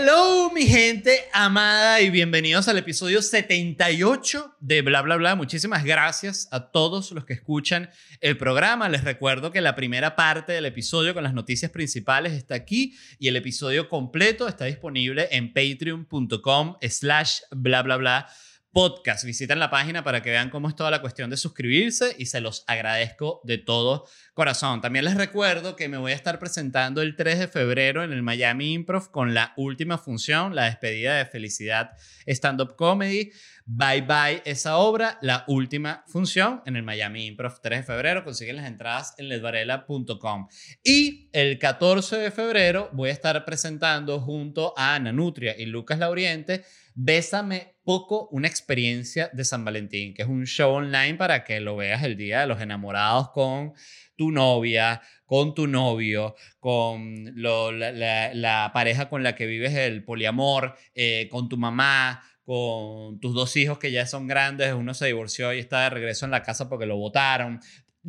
Hello, 0.00 0.48
mi 0.54 0.64
gente 0.64 1.24
amada 1.32 2.00
y 2.00 2.10
bienvenidos 2.10 2.68
al 2.68 2.78
episodio 2.78 3.20
78 3.20 4.54
de 4.60 4.80
Bla 4.82 5.02
Bla 5.02 5.16
Bla. 5.16 5.34
Muchísimas 5.34 5.82
gracias 5.82 6.46
a 6.52 6.70
todos 6.70 7.10
los 7.10 7.24
que 7.24 7.32
escuchan 7.32 7.90
el 8.20 8.38
programa. 8.38 8.88
Les 8.88 9.02
recuerdo 9.02 9.50
que 9.50 9.60
la 9.60 9.74
primera 9.74 10.14
parte 10.14 10.52
del 10.52 10.66
episodio 10.66 11.14
con 11.14 11.24
las 11.24 11.34
noticias 11.34 11.72
principales 11.72 12.34
está 12.34 12.54
aquí 12.54 12.96
y 13.18 13.26
el 13.26 13.34
episodio 13.34 13.88
completo 13.88 14.46
está 14.46 14.66
disponible 14.66 15.26
en 15.32 15.52
patreon.com 15.52 16.76
slash 16.80 17.40
bla 17.50 17.82
bla 17.82 17.96
bla 17.96 18.28
podcast. 18.78 19.24
La 19.56 19.70
página 19.70 20.04
para 20.04 20.22
que 20.22 20.30
vean 20.30 20.50
cómo 20.50 20.68
es 20.68 20.76
toda 20.76 20.92
la 20.92 21.00
cuestión 21.00 21.30
de 21.30 21.36
suscribirse 21.36 22.14
y 22.16 22.26
se 22.26 22.40
los 22.40 22.62
agradezco 22.68 23.40
de 23.42 23.58
todo 23.58 24.06
corazón. 24.34 24.80
También 24.80 25.04
les 25.04 25.16
recuerdo 25.16 25.74
que 25.74 25.88
me 25.88 25.98
voy 25.98 26.12
a 26.12 26.14
estar 26.14 26.38
presentando 26.38 27.02
el 27.02 27.16
3 27.16 27.40
de 27.40 27.48
febrero 27.48 28.04
en 28.04 28.12
el 28.12 28.22
Miami 28.22 28.74
Improv 28.74 29.10
con 29.10 29.34
la 29.34 29.52
última 29.56 29.98
función, 29.98 30.54
la 30.54 30.66
despedida 30.66 31.16
de 31.16 31.26
Felicidad 31.26 31.90
Stand 32.24 32.60
Up 32.60 32.76
Comedy. 32.76 33.32
Bye 33.66 34.02
bye 34.02 34.42
esa 34.44 34.76
obra, 34.76 35.18
la 35.22 35.44
última 35.48 36.04
función 36.06 36.62
en 36.64 36.76
el 36.76 36.84
Miami 36.84 37.26
Improv 37.26 37.60
3 37.60 37.80
de 37.80 37.82
febrero. 37.84 38.22
Consiguen 38.22 38.56
las 38.56 38.66
entradas 38.68 39.14
en 39.18 39.28
ledvarela.com. 39.28 40.46
Y 40.84 41.28
el 41.32 41.58
14 41.58 42.16
de 42.16 42.30
febrero 42.30 42.90
voy 42.92 43.10
a 43.10 43.12
estar 43.12 43.44
presentando 43.44 44.20
junto 44.20 44.72
a 44.76 44.94
Ana 44.94 45.10
Nutria 45.10 45.56
y 45.58 45.66
Lucas 45.66 45.98
Lauriente 45.98 46.62
Bésame 47.00 47.76
poco, 47.84 48.28
una 48.32 48.48
experiencia 48.48 49.30
de 49.32 49.44
San 49.44 49.64
Valentín, 49.64 50.14
que 50.14 50.22
es 50.22 50.28
un 50.28 50.46
show 50.46 50.72
online 50.72 51.14
para 51.14 51.44
que 51.44 51.60
lo 51.60 51.76
veas 51.76 52.02
el 52.02 52.16
día 52.16 52.40
de 52.40 52.48
los 52.48 52.60
enamorados 52.60 53.30
con 53.30 53.72
tu 54.16 54.32
novia, 54.32 55.00
con 55.24 55.54
tu 55.54 55.68
novio, 55.68 56.34
con 56.58 57.32
la, 57.36 58.72
pareja 58.74 59.08
con 59.08 59.22
la 59.22 59.36
que 59.36 59.46
vives 59.46 59.74
el 59.74 60.02
poliamor, 60.02 60.74
eh, 60.92 61.28
con 61.30 61.48
tu 61.48 61.56
mamá, 61.56 62.20
con 62.42 63.20
tus 63.20 63.32
dos 63.32 63.56
hijos 63.56 63.78
que 63.78 63.92
ya 63.92 64.04
son 64.04 64.26
grandes, 64.26 64.74
uno 64.74 64.92
se 64.92 65.06
divorció 65.06 65.52
y 65.52 65.60
está 65.60 65.84
de 65.84 65.90
regreso 65.90 66.24
en 66.24 66.32
la 66.32 66.42
casa 66.42 66.68
porque 66.68 66.86
lo 66.86 66.96
votaron 66.96 67.60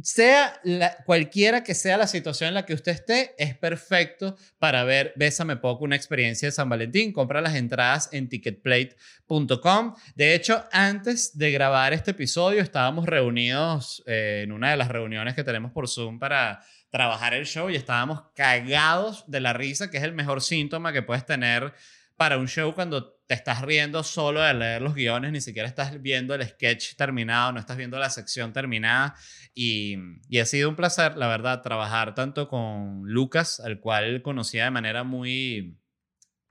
sea 0.04 0.62
cualquiera 1.06 1.64
que 1.64 1.74
sea 1.74 1.98
la 1.98 2.08
situación 2.08 2.50
en 2.50 2.54
la 2.54 2.66
que 2.66 2.74
usted 2.74 2.92
esté, 2.92 3.36
es 3.38 3.58
perfecto 3.58 4.38
para 4.58 4.84
ver 4.84 5.14
Bésame 5.16 5.58
Poco, 5.58 5.84
una 5.84 5.96
experiencia 5.96 6.48
de 6.48 6.52
San 6.52 6.70
Valentín. 6.70 7.12
Compra 7.12 7.42
las 7.42 7.56
entradas 7.56 8.10
en 8.12 8.30
ticketplate.com. 8.30 9.96
De 10.16 10.36
hecho, 10.36 10.66
antes 10.72 11.38
de 11.38 11.52
grabar 11.52 11.94
este 11.94 12.12
episodio, 12.12 12.62
estábamos 12.62 13.06
reunidos 13.06 14.04
eh, 14.06 14.42
en 14.44 14.52
una 14.52 14.72
de 14.72 14.78
las 14.78 14.88
reuniones 14.88 15.36
que 15.36 15.44
tenemos 15.44 15.72
por 15.72 15.88
Zoom 15.88 16.20
para 16.20 16.64
trabajar 16.90 17.34
el 17.34 17.46
show 17.46 17.70
y 17.70 17.76
estábamos 17.76 18.24
cagados 18.36 19.24
de 19.28 19.40
la 19.40 19.54
risa, 19.54 19.92
que 19.92 19.98
es 19.98 20.04
el 20.04 20.14
mejor 20.14 20.42
síntoma 20.42 20.92
que 20.94 21.04
puedes 21.04 21.26
tener 21.26 21.74
para 22.18 22.38
un 22.38 22.48
show 22.48 22.74
cuando 22.74 23.19
te 23.30 23.36
estás 23.36 23.62
riendo 23.62 24.02
solo 24.02 24.42
de 24.42 24.56
leer 24.56 24.82
los 24.82 24.96
guiones, 24.96 25.32
ni 25.32 25.40
siquiera 25.40 25.68
estás 25.68 26.02
viendo 26.02 26.34
el 26.34 26.44
sketch 26.44 26.96
terminado, 26.96 27.52
no 27.52 27.60
estás 27.60 27.78
viendo 27.78 28.00
la 28.00 28.10
sección 28.10 28.54
terminada. 28.54 29.14
Y, 29.54 29.98
y 30.30 30.40
ha 30.40 30.48
sido 30.48 30.68
un 30.68 30.76
placer, 30.76 31.16
la 31.16 31.28
verdad, 31.28 31.62
trabajar 31.62 32.16
tanto 32.16 32.48
con 32.48 33.04
Lucas, 33.04 33.60
al 33.60 33.82
cual 33.82 34.24
conocía 34.24 34.64
de 34.64 34.72
manera 34.72 35.04
muy 35.04 35.78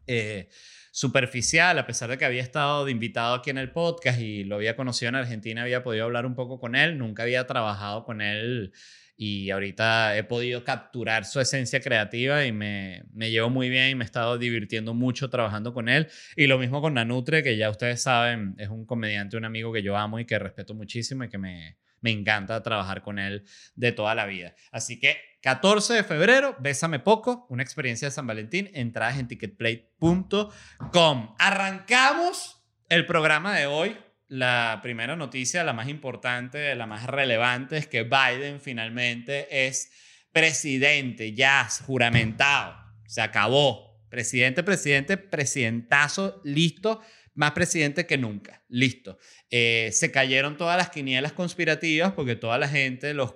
eh, 0.06 0.50
superficial, 0.92 1.80
a 1.80 1.86
pesar 1.86 2.10
de 2.10 2.16
que 2.16 2.24
había 2.24 2.42
estado 2.42 2.84
de 2.84 2.92
invitado 2.92 3.34
aquí 3.34 3.50
en 3.50 3.58
el 3.58 3.72
podcast 3.72 4.20
y 4.20 4.44
lo 4.44 4.54
había 4.54 4.76
conocido 4.76 5.08
en 5.08 5.16
Argentina, 5.16 5.62
había 5.62 5.82
podido 5.82 6.04
hablar 6.04 6.26
un 6.26 6.36
poco 6.36 6.60
con 6.60 6.76
él, 6.76 6.96
nunca 6.96 7.24
había 7.24 7.44
trabajado 7.48 8.04
con 8.04 8.20
él 8.20 8.72
y 9.20 9.50
ahorita 9.50 10.16
he 10.16 10.22
podido 10.22 10.62
capturar 10.62 11.24
su 11.24 11.40
esencia 11.40 11.80
creativa 11.80 12.46
y 12.46 12.52
me, 12.52 13.02
me 13.12 13.32
llevo 13.32 13.50
muy 13.50 13.68
bien 13.68 13.90
y 13.90 13.94
me 13.96 14.04
he 14.04 14.06
estado 14.06 14.38
divirtiendo 14.38 14.94
mucho 14.94 15.28
trabajando 15.28 15.74
con 15.74 15.88
él. 15.88 16.06
Y 16.36 16.46
lo 16.46 16.56
mismo 16.56 16.80
con 16.80 16.94
Nanutre, 16.94 17.42
que 17.42 17.56
ya 17.56 17.68
ustedes 17.68 18.00
saben, 18.00 18.54
es 18.58 18.68
un 18.68 18.86
comediante, 18.86 19.36
un 19.36 19.44
amigo 19.44 19.72
que 19.72 19.82
yo 19.82 19.96
amo 19.96 20.20
y 20.20 20.24
que 20.24 20.38
respeto 20.38 20.72
muchísimo 20.72 21.24
y 21.24 21.28
que 21.28 21.36
me, 21.36 21.78
me 22.00 22.12
encanta 22.12 22.62
trabajar 22.62 23.02
con 23.02 23.18
él 23.18 23.42
de 23.74 23.90
toda 23.90 24.14
la 24.14 24.24
vida. 24.24 24.54
Así 24.70 25.00
que 25.00 25.16
14 25.42 25.94
de 25.94 26.04
febrero, 26.04 26.56
Bésame 26.60 27.00
Poco, 27.00 27.48
una 27.50 27.64
experiencia 27.64 28.06
de 28.06 28.12
San 28.12 28.28
Valentín, 28.28 28.70
entradas 28.72 29.18
en 29.18 29.26
ticketplate.com. 29.26 31.34
Arrancamos 31.40 32.62
el 32.88 33.04
programa 33.04 33.56
de 33.56 33.66
hoy 33.66 33.96
la 34.28 34.80
primera 34.82 35.16
noticia, 35.16 35.64
la 35.64 35.72
más 35.72 35.88
importante, 35.88 36.74
la 36.74 36.86
más 36.86 37.06
relevante, 37.06 37.78
es 37.78 37.86
que 37.86 38.04
Biden 38.04 38.60
finalmente 38.60 39.66
es 39.66 39.90
presidente, 40.32 41.32
ya 41.32 41.66
juramentado, 41.86 42.76
se 43.06 43.20
acabó. 43.20 43.88
Presidente, 44.10 44.62
presidente, 44.62 45.16
presidentazo, 45.18 46.40
listo, 46.44 47.02
más 47.34 47.52
presidente 47.52 48.06
que 48.06 48.16
nunca, 48.16 48.64
listo. 48.68 49.18
Eh, 49.50 49.90
se 49.92 50.10
cayeron 50.10 50.56
todas 50.56 50.76
las 50.76 50.90
quinielas 50.90 51.32
conspirativas 51.32 52.12
porque 52.12 52.34
toda 52.34 52.58
la 52.58 52.68
gente, 52.68 53.12
los 53.14 53.34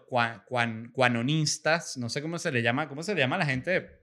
cuanonistas, 0.93 1.97
no 1.99 2.09
sé 2.09 2.23
cómo 2.23 2.39
se 2.39 2.53
le 2.53 2.63
llama, 2.63 2.89
¿cómo 2.89 3.03
se 3.03 3.15
le 3.15 3.21
llama 3.21 3.37
a 3.37 3.41
la 3.41 3.47
gente 3.47 4.01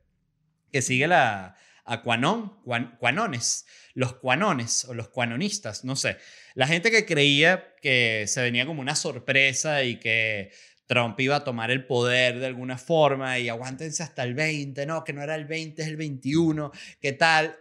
que 0.72 0.82
sigue 0.82 1.08
la, 1.08 1.56
a 1.90 2.04
Quanon, 2.04 2.54
Quanones, 3.00 3.66
los 3.96 4.14
Quanones 4.14 4.86
o 4.86 4.94
los 4.94 5.10
Quanonistas, 5.10 5.84
no 5.84 5.96
sé. 5.96 6.18
La 6.54 6.68
gente 6.68 6.92
que 6.92 7.06
creía 7.06 7.74
que 7.82 8.26
se 8.28 8.42
venía 8.44 8.68
como 8.68 8.82
una 8.82 8.96
sorpresa 8.96 9.84
y 9.84 9.98
que 9.98 10.52
Trump 10.86 11.20
iba 11.20 11.38
a 11.38 11.44
tomar 11.44 11.72
el 11.72 11.86
poder 11.86 12.40
de 12.40 12.46
alguna 12.46 12.78
forma 12.78 13.40
y 13.40 13.50
aguántense 13.50 14.04
hasta 14.04 14.24
el 14.24 14.36
20, 14.36 14.86
no, 14.86 15.04
que 15.04 15.14
no 15.14 15.24
era 15.24 15.34
el 15.34 15.46
20, 15.46 15.82
es 15.82 15.88
el 15.88 15.98
21, 15.98 16.72
¿qué 17.02 17.14
tal? 17.14 17.58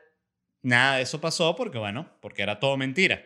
Nada 0.60 0.96
de 0.96 1.02
eso 1.02 1.20
pasó 1.20 1.56
porque, 1.56 1.78
bueno, 1.78 2.18
porque 2.20 2.42
era 2.42 2.60
todo 2.60 2.76
mentira. 2.76 3.24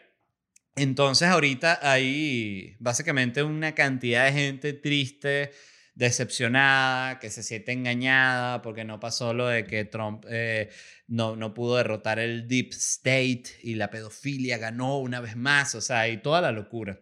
Entonces 0.76 1.28
ahorita 1.28 1.80
hay 1.82 2.76
básicamente 2.78 3.42
una 3.42 3.74
cantidad 3.74 4.26
de 4.26 4.32
gente 4.32 4.72
triste, 4.72 5.50
decepcionada, 5.94 7.18
que 7.18 7.30
se 7.30 7.42
siente 7.42 7.72
engañada 7.72 8.62
porque 8.62 8.84
no 8.84 8.98
pasó 8.98 9.34
lo 9.34 9.46
de 9.46 9.66
que 9.66 9.84
Trump 9.84 10.24
eh, 10.30 10.70
no, 11.06 11.36
no 11.36 11.52
pudo 11.54 11.76
derrotar 11.76 12.18
el 12.18 12.48
Deep 12.48 12.70
State 12.72 13.44
y 13.62 13.74
la 13.74 13.90
pedofilia 13.90 14.58
ganó 14.58 14.98
una 14.98 15.20
vez 15.20 15.36
más, 15.36 15.74
o 15.74 15.80
sea, 15.80 16.08
y 16.08 16.18
toda 16.18 16.40
la 16.40 16.52
locura. 16.52 17.00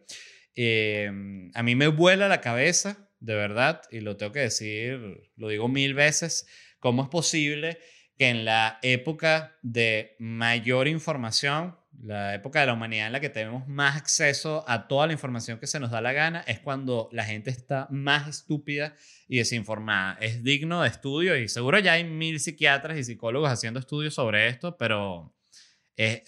Em, 0.55 1.51
a 1.55 1.63
mí 1.63 1.77
me 1.77 1.87
vuela 1.87 2.29
la 2.29 2.41
cabeza, 2.41 3.09
de 3.21 3.35
verdad, 3.35 3.83
y 3.91 4.01
lo 4.01 4.17
tengo 4.17 4.33
que 4.33 4.41
decir, 4.41 5.31
lo 5.37 5.49
digo 5.49 5.69
mil 5.69 5.95
veces, 5.95 6.47
cómo 6.81 7.05
es 7.05 7.09
posible 7.09 7.79
que 8.19 8.29
en 8.29 8.45
la 8.45 8.79
época 8.83 9.57
de 9.63 10.17
mayor 10.19 10.89
información 10.89 11.80
la 12.03 12.35
época 12.35 12.61
de 12.61 12.67
la 12.67 12.73
humanidad 12.73 13.07
en 13.07 13.13
la 13.13 13.21
que 13.21 13.29
tenemos 13.29 13.69
más 13.69 13.97
acceso 13.97 14.65
a 14.67 14.89
toda 14.89 15.07
la 15.07 15.13
información 15.13 15.59
que 15.59 15.67
se 15.67 15.81
nos 15.81 15.91
da 15.91 16.01
la 16.01 16.13
gana 16.13 16.41
es 16.47 16.61
cuando 16.61 17.09
la 17.13 17.25
gente 17.25 17.51
está 17.51 17.87
más 17.91 18.29
estúpida 18.29 18.95
y 19.29 19.39
desinformada. 19.39 20.17
Es 20.21 20.43
digno 20.43 20.83
de 20.83 20.89
estudio 20.89 21.37
y 21.37 21.49
seguro 21.49 21.79
ya 21.79 21.93
hay 21.93 22.05
mil 22.05 22.41
psiquiatras 22.41 22.99
y 22.99 23.05
psicólogos 23.05 23.51
haciendo 23.51 23.81
estudios 23.81 24.15
sobre 24.15 24.49
esto, 24.49 24.77
pero 24.79 25.35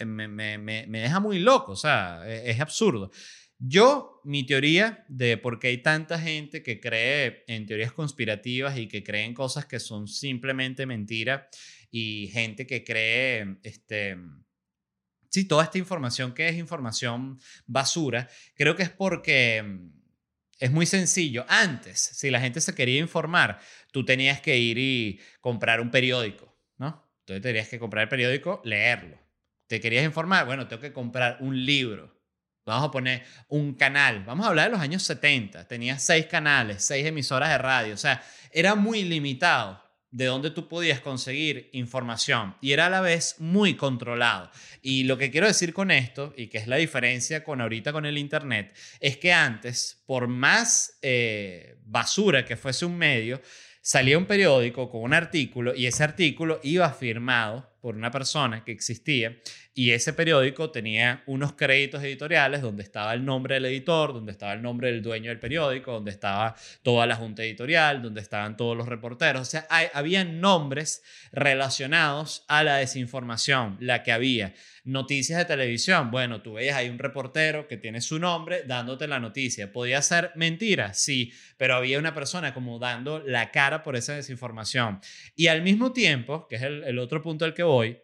me, 0.04 0.86
deja 0.86 1.20
muy 1.20 1.38
loco, 1.38 1.72
o 1.72 1.76
sea, 1.76 2.22
es, 2.26 2.56
es 2.56 2.60
absurdo. 2.60 3.10
Yo, 3.58 4.20
mi 4.24 4.44
teoría 4.44 5.04
de 5.08 5.36
por 5.38 5.58
qué 5.58 5.68
hay 5.68 5.78
tanta 5.78 6.18
gente 6.18 6.62
que 6.62 6.80
cree 6.80 7.44
en 7.46 7.64
teorías 7.64 7.92
conspirativas 7.92 8.76
y 8.76 8.88
que 8.88 9.04
cree 9.04 9.24
en 9.24 9.34
cosas 9.34 9.66
que 9.66 9.78
son 9.78 10.08
simplemente 10.08 10.84
mentira 10.84 11.48
y 11.90 12.28
gente 12.32 12.66
que 12.66 12.82
cree, 12.82 13.58
este 13.62 14.16
sí, 15.32 15.46
toda 15.46 15.64
esta 15.64 15.78
información 15.78 16.34
que 16.34 16.48
es 16.48 16.56
información 16.56 17.40
basura, 17.66 18.28
creo 18.54 18.76
que 18.76 18.82
es 18.82 18.90
porque 18.90 19.62
mm, 19.62 19.90
es 20.58 20.70
muy 20.70 20.86
sencillo. 20.86 21.46
Antes, 21.48 21.98
si 22.00 22.30
la 22.30 22.40
gente 22.40 22.60
se 22.60 22.74
quería 22.74 23.00
informar, 23.00 23.58
tú 23.90 24.04
tenías 24.04 24.40
que 24.40 24.58
ir 24.58 24.78
y 24.78 25.20
comprar 25.40 25.80
un 25.80 25.90
periódico, 25.90 26.54
¿no? 26.76 27.10
Entonces 27.20 27.42
tenías 27.42 27.68
que 27.68 27.78
comprar 27.78 28.02
el 28.02 28.08
periódico, 28.08 28.60
leerlo. 28.64 29.18
¿Te 29.66 29.80
querías 29.80 30.04
informar? 30.04 30.44
Bueno, 30.44 30.68
tengo 30.68 30.82
que 30.82 30.92
comprar 30.92 31.38
un 31.40 31.64
libro. 31.64 32.12
Vamos 32.66 32.88
a 32.88 32.90
poner 32.90 33.24
un 33.48 33.74
canal. 33.74 34.22
Vamos 34.24 34.44
a 34.44 34.50
hablar 34.50 34.66
de 34.66 34.72
los 34.72 34.80
años 34.80 35.02
70. 35.02 35.66
Tenía 35.66 35.98
seis 35.98 36.26
canales, 36.26 36.84
seis 36.84 37.06
emisoras 37.06 37.48
de 37.48 37.58
radio. 37.58 37.94
O 37.94 37.96
sea, 37.98 38.22
era 38.52 38.74
muy 38.74 39.02
limitado 39.02 39.81
de 40.12 40.26
dónde 40.26 40.50
tú 40.50 40.68
podías 40.68 41.00
conseguir 41.00 41.70
información 41.72 42.54
y 42.60 42.72
era 42.72 42.86
a 42.86 42.90
la 42.90 43.00
vez 43.00 43.36
muy 43.38 43.74
controlado. 43.74 44.50
Y 44.82 45.04
lo 45.04 45.18
que 45.18 45.30
quiero 45.30 45.46
decir 45.46 45.72
con 45.72 45.90
esto, 45.90 46.32
y 46.36 46.46
que 46.46 46.58
es 46.58 46.68
la 46.68 46.76
diferencia 46.76 47.42
con 47.42 47.60
ahorita 47.60 47.92
con 47.92 48.06
el 48.06 48.18
Internet, 48.18 48.76
es 49.00 49.16
que 49.16 49.32
antes, 49.32 50.02
por 50.06 50.28
más 50.28 50.98
eh, 51.02 51.76
basura 51.84 52.44
que 52.44 52.56
fuese 52.56 52.84
un 52.84 52.96
medio, 52.96 53.40
salía 53.80 54.18
un 54.18 54.26
periódico 54.26 54.88
con 54.88 55.02
un 55.02 55.14
artículo 55.14 55.74
y 55.74 55.86
ese 55.86 56.04
artículo 56.04 56.60
iba 56.62 56.88
firmado 56.92 57.72
por 57.80 57.96
una 57.96 58.10
persona 58.10 58.64
que 58.64 58.70
existía 58.70 59.36
y 59.74 59.92
ese 59.92 60.12
periódico 60.12 60.70
tenía 60.70 61.22
unos 61.26 61.54
créditos 61.54 62.02
editoriales 62.02 62.60
donde 62.60 62.82
estaba 62.82 63.14
el 63.14 63.24
nombre 63.24 63.54
del 63.54 63.64
editor, 63.64 64.12
donde 64.12 64.32
estaba 64.32 64.52
el 64.52 64.60
nombre 64.60 64.92
del 64.92 65.00
dueño 65.00 65.30
del 65.30 65.40
periódico, 65.40 65.92
donde 65.92 66.10
estaba 66.10 66.54
toda 66.82 67.06
la 67.06 67.16
junta 67.16 67.42
editorial, 67.42 68.02
donde 68.02 68.20
estaban 68.20 68.58
todos 68.58 68.76
los 68.76 68.86
reporteros. 68.86 69.40
O 69.40 69.50
sea, 69.50 69.66
había 69.94 70.24
nombres 70.24 71.02
relacionados 71.32 72.44
a 72.48 72.62
la 72.64 72.76
desinformación, 72.76 73.78
la 73.80 74.02
que 74.02 74.12
había. 74.12 74.52
Noticias 74.84 75.38
de 75.38 75.44
televisión, 75.46 76.10
bueno, 76.10 76.42
tú 76.42 76.54
veías 76.54 76.76
ahí 76.76 76.90
un 76.90 76.98
reportero 76.98 77.66
que 77.66 77.78
tiene 77.78 78.02
su 78.02 78.18
nombre 78.18 78.64
dándote 78.66 79.06
la 79.06 79.20
noticia. 79.20 79.72
¿Podía 79.72 80.02
ser 80.02 80.32
mentira? 80.34 80.92
Sí, 80.92 81.32
pero 81.56 81.76
había 81.76 81.98
una 81.98 82.12
persona 82.12 82.52
como 82.52 82.78
dando 82.78 83.20
la 83.20 83.50
cara 83.50 83.82
por 83.82 83.96
esa 83.96 84.14
desinformación. 84.14 85.00
Y 85.34 85.46
al 85.46 85.62
mismo 85.62 85.92
tiempo, 85.92 86.46
que 86.46 86.56
es 86.56 86.62
el 86.62 86.98
otro 86.98 87.22
punto 87.22 87.46
al 87.46 87.54
que 87.54 87.62
voy, 87.62 87.96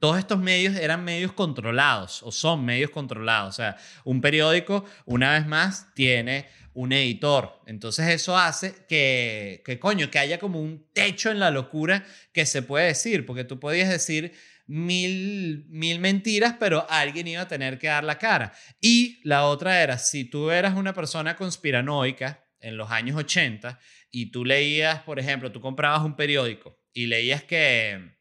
todos 0.00 0.18
estos 0.18 0.38
medios 0.38 0.76
eran 0.76 1.04
medios 1.04 1.32
controlados 1.32 2.22
o 2.22 2.30
son 2.32 2.64
medios 2.64 2.90
controlados. 2.90 3.54
O 3.54 3.56
sea, 3.56 3.76
un 4.04 4.20
periódico, 4.20 4.84
una 5.04 5.32
vez 5.32 5.46
más, 5.46 5.94
tiene 5.94 6.46
un 6.74 6.92
editor. 6.92 7.62
Entonces 7.66 8.08
eso 8.08 8.36
hace 8.36 8.74
que, 8.88 9.62
que, 9.64 9.78
coño, 9.78 10.10
que 10.10 10.18
haya 10.18 10.38
como 10.38 10.60
un 10.60 10.86
techo 10.92 11.30
en 11.30 11.40
la 11.40 11.50
locura 11.50 12.04
que 12.32 12.44
se 12.44 12.62
puede 12.62 12.88
decir, 12.88 13.24
porque 13.24 13.44
tú 13.44 13.58
podías 13.58 13.88
decir 13.88 14.32
mil, 14.66 15.64
mil 15.68 16.00
mentiras, 16.00 16.56
pero 16.58 16.86
alguien 16.90 17.28
iba 17.28 17.42
a 17.42 17.48
tener 17.48 17.78
que 17.78 17.86
dar 17.86 18.04
la 18.04 18.18
cara. 18.18 18.52
Y 18.80 19.20
la 19.24 19.46
otra 19.46 19.82
era, 19.82 19.98
si 19.98 20.24
tú 20.24 20.50
eras 20.50 20.74
una 20.74 20.92
persona 20.92 21.36
conspiranoica 21.36 22.44
en 22.60 22.76
los 22.76 22.90
años 22.90 23.16
80 23.16 23.78
y 24.10 24.30
tú 24.30 24.44
leías, 24.44 25.02
por 25.02 25.18
ejemplo, 25.18 25.52
tú 25.52 25.60
comprabas 25.60 26.02
un 26.02 26.16
periódico 26.16 26.78
y 26.92 27.06
leías 27.06 27.42
que 27.42 28.15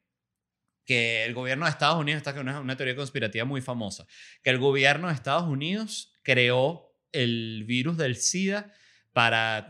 que 0.86 1.26
el 1.26 1.34
gobierno 1.34 1.66
de 1.66 1.72
Estados 1.72 2.00
Unidos, 2.00 2.18
esta 2.18 2.32
es 2.32 2.38
una, 2.38 2.60
una 2.60 2.78
teoría 2.78 2.96
conspirativa 2.96 3.46
muy 3.46 3.62
famosa, 3.62 4.06
que 4.44 4.50
el 4.52 4.60
gobierno 4.60 5.08
de 5.08 5.14
Estados 5.14 5.48
Unidos 5.48 6.14
creó 6.24 6.94
el 7.12 7.64
virus 7.66 7.98
del 7.98 8.16
SIDA 8.16 8.72
para 9.14 9.68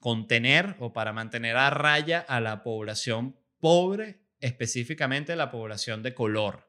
contener 0.00 0.76
o 0.80 0.92
para 0.92 1.12
mantener 1.12 1.56
a 1.56 1.70
raya 1.70 2.20
a 2.20 2.40
la 2.40 2.62
población 2.62 3.36
pobre, 3.60 4.18
específicamente 4.40 5.36
la 5.36 5.50
población 5.50 6.02
de 6.02 6.14
color. 6.14 6.68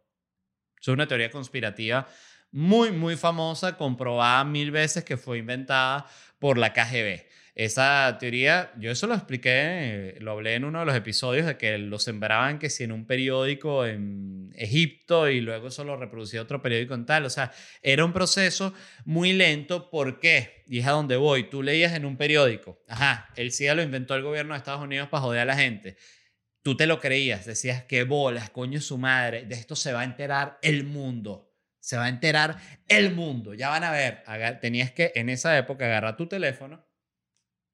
Es 0.79 0.87
una 0.87 1.07
teoría 1.07 1.31
conspirativa 1.31 2.07
muy, 2.51 2.91
muy 2.91 3.15
famosa, 3.15 3.77
comprobada 3.77 4.43
mil 4.43 4.71
veces 4.71 5.03
que 5.03 5.17
fue 5.17 5.39
inventada 5.39 6.07
por 6.39 6.57
la 6.57 6.73
KGB. 6.73 7.25
Esa 7.55 8.17
teoría, 8.19 8.71
yo 8.77 8.91
eso 8.91 9.07
lo 9.07 9.15
expliqué, 9.15 10.15
lo 10.19 10.31
hablé 10.31 10.55
en 10.55 10.63
uno 10.63 10.79
de 10.79 10.85
los 10.85 10.95
episodios 10.95 11.45
de 11.45 11.57
que 11.57 11.77
lo 11.77 11.99
sembraban 11.99 12.59
que 12.59 12.69
si 12.69 12.83
en 12.83 12.91
un 12.91 13.05
periódico 13.05 13.85
en 13.85 14.51
Egipto 14.55 15.29
y 15.29 15.41
luego 15.41 15.67
eso 15.67 15.83
lo 15.83 15.97
reproducía 15.97 16.41
otro 16.41 16.61
periódico 16.61 16.93
en 16.93 17.05
tal. 17.05 17.25
O 17.25 17.29
sea, 17.29 17.51
era 17.81 18.05
un 18.05 18.13
proceso 18.13 18.73
muy 19.05 19.33
lento. 19.33 19.89
¿Por 19.89 20.19
qué? 20.19 20.63
Y 20.67 20.79
es 20.79 20.87
a 20.87 20.91
donde 20.91 21.17
voy. 21.17 21.49
Tú 21.49 21.63
leías 21.63 21.93
en 21.93 22.05
un 22.05 22.17
periódico, 22.17 22.83
ajá, 22.87 23.29
el 23.35 23.51
SIDA 23.51 23.75
lo 23.75 23.83
inventó 23.83 24.15
el 24.15 24.23
gobierno 24.23 24.53
de 24.53 24.59
Estados 24.59 24.81
Unidos 24.81 25.09
para 25.09 25.21
joder 25.21 25.41
a 25.41 25.45
la 25.45 25.55
gente. 25.55 25.97
Tú 26.61 26.77
te 26.77 26.85
lo 26.85 26.99
creías, 26.99 27.45
decías, 27.45 27.83
qué 27.85 28.03
bolas, 28.03 28.49
coño 28.49 28.81
su 28.81 28.97
madre, 28.97 29.45
de 29.45 29.55
esto 29.55 29.75
se 29.75 29.93
va 29.93 30.01
a 30.01 30.03
enterar 30.03 30.59
el 30.61 30.83
mundo. 30.83 31.53
Se 31.79 31.95
va 31.97 32.05
a 32.05 32.09
enterar 32.09 32.57
el 32.87 33.15
mundo. 33.15 33.53
Ya 33.53 33.69
van 33.69 33.83
a 33.85 33.91
ver. 33.91 34.23
Tenías 34.59 34.91
que 34.91 35.13
en 35.15 35.29
esa 35.29 35.57
época 35.57 35.85
agarrar 35.85 36.17
tu 36.17 36.27
teléfono 36.27 36.85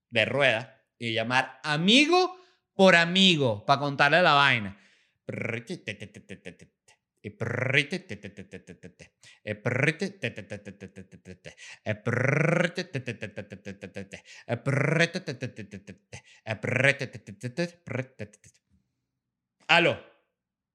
de 0.09 0.25
rueda 0.25 0.81
y 0.97 1.13
llamar 1.13 1.59
amigo 1.63 2.37
por 2.73 2.95
amigo 2.95 3.65
para 3.65 3.79
contarle 3.79 4.21
la 4.21 4.33
vaina. 4.33 4.79
Aló. 19.67 19.99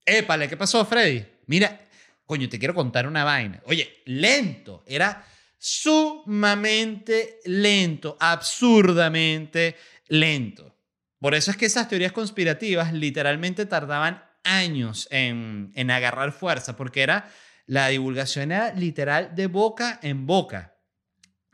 Épale, 0.04 0.48
¿qué 0.48 0.56
pasó, 0.56 0.84
Freddy? 0.84 1.24
Mira, 1.46 1.86
coño, 2.24 2.48
te 2.48 2.58
quiero 2.58 2.74
contar 2.74 3.06
una 3.06 3.22
vaina. 3.22 3.62
Oye, 3.66 4.02
lento. 4.06 4.82
Era 4.88 5.24
sumamente 5.60 7.38
lento, 7.44 8.16
absurdamente 8.18 9.76
lento. 10.08 10.74
Por 11.20 11.34
eso 11.34 11.50
es 11.50 11.58
que 11.58 11.66
esas 11.66 11.86
teorías 11.86 12.12
conspirativas 12.12 12.94
literalmente 12.94 13.66
tardaban 13.66 14.24
años 14.42 15.06
en, 15.10 15.70
en 15.74 15.90
agarrar 15.90 16.32
fuerza, 16.32 16.76
porque 16.76 17.02
era 17.02 17.30
la 17.66 17.88
divulgación 17.88 18.52
era 18.52 18.72
literal 18.72 19.34
de 19.34 19.46
boca 19.46 20.00
en 20.02 20.26
boca. 20.26 20.78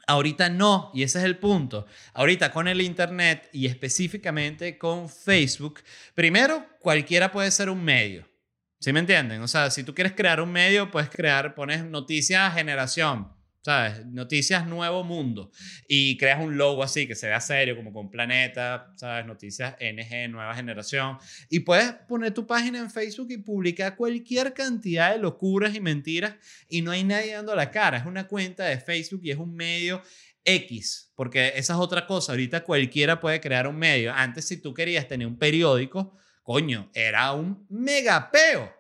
Ahorita 0.06 0.50
no, 0.50 0.92
y 0.94 1.02
ese 1.02 1.18
es 1.18 1.24
el 1.24 1.36
punto. 1.36 1.86
Ahorita 2.14 2.52
con 2.52 2.68
el 2.68 2.80
Internet 2.80 3.50
y 3.52 3.66
específicamente 3.66 4.78
con 4.78 5.08
Facebook, 5.10 5.80
primero, 6.14 6.64
cualquiera 6.78 7.32
puede 7.32 7.50
ser 7.50 7.68
un 7.68 7.82
medio. 7.82 8.24
¿Sí 8.78 8.92
me 8.92 9.00
entienden? 9.00 9.42
O 9.42 9.48
sea, 9.48 9.68
si 9.70 9.82
tú 9.82 9.96
quieres 9.96 10.12
crear 10.12 10.40
un 10.40 10.52
medio, 10.52 10.92
puedes 10.92 11.10
crear, 11.10 11.56
pones 11.56 11.84
noticias 11.84 12.54
generación, 12.54 13.35
¿sabes? 13.66 14.06
Noticias 14.06 14.64
Nuevo 14.64 15.02
Mundo. 15.02 15.50
Y 15.88 16.16
creas 16.18 16.40
un 16.40 16.56
logo 16.56 16.84
así 16.84 17.08
que 17.08 17.16
se 17.16 17.26
vea 17.26 17.40
serio, 17.40 17.74
como 17.74 17.92
con 17.92 18.08
Planeta, 18.08 18.92
¿sabes? 18.94 19.26
Noticias 19.26 19.74
NG, 19.80 20.30
Nueva 20.30 20.54
Generación. 20.54 21.18
Y 21.50 21.60
puedes 21.60 21.90
poner 22.06 22.32
tu 22.32 22.46
página 22.46 22.78
en 22.78 22.92
Facebook 22.92 23.26
y 23.30 23.38
publicar 23.38 23.96
cualquier 23.96 24.54
cantidad 24.54 25.10
de 25.10 25.18
locuras 25.18 25.74
y 25.74 25.80
mentiras 25.80 26.36
y 26.68 26.80
no 26.80 26.92
hay 26.92 27.02
nadie 27.02 27.32
dando 27.32 27.56
la 27.56 27.72
cara. 27.72 27.98
Es 27.98 28.06
una 28.06 28.28
cuenta 28.28 28.66
de 28.66 28.78
Facebook 28.78 29.22
y 29.24 29.32
es 29.32 29.38
un 29.38 29.52
medio 29.52 30.00
X, 30.44 31.10
porque 31.16 31.48
esa 31.56 31.72
es 31.72 31.80
otra 31.80 32.06
cosa. 32.06 32.30
Ahorita 32.30 32.62
cualquiera 32.62 33.18
puede 33.18 33.40
crear 33.40 33.66
un 33.66 33.76
medio. 33.76 34.14
Antes, 34.14 34.46
si 34.46 34.58
tú 34.58 34.74
querías 34.74 35.08
tener 35.08 35.26
un 35.26 35.40
periódico, 35.40 36.16
coño, 36.44 36.88
era 36.94 37.32
un 37.32 37.66
megapeo. 37.68 38.75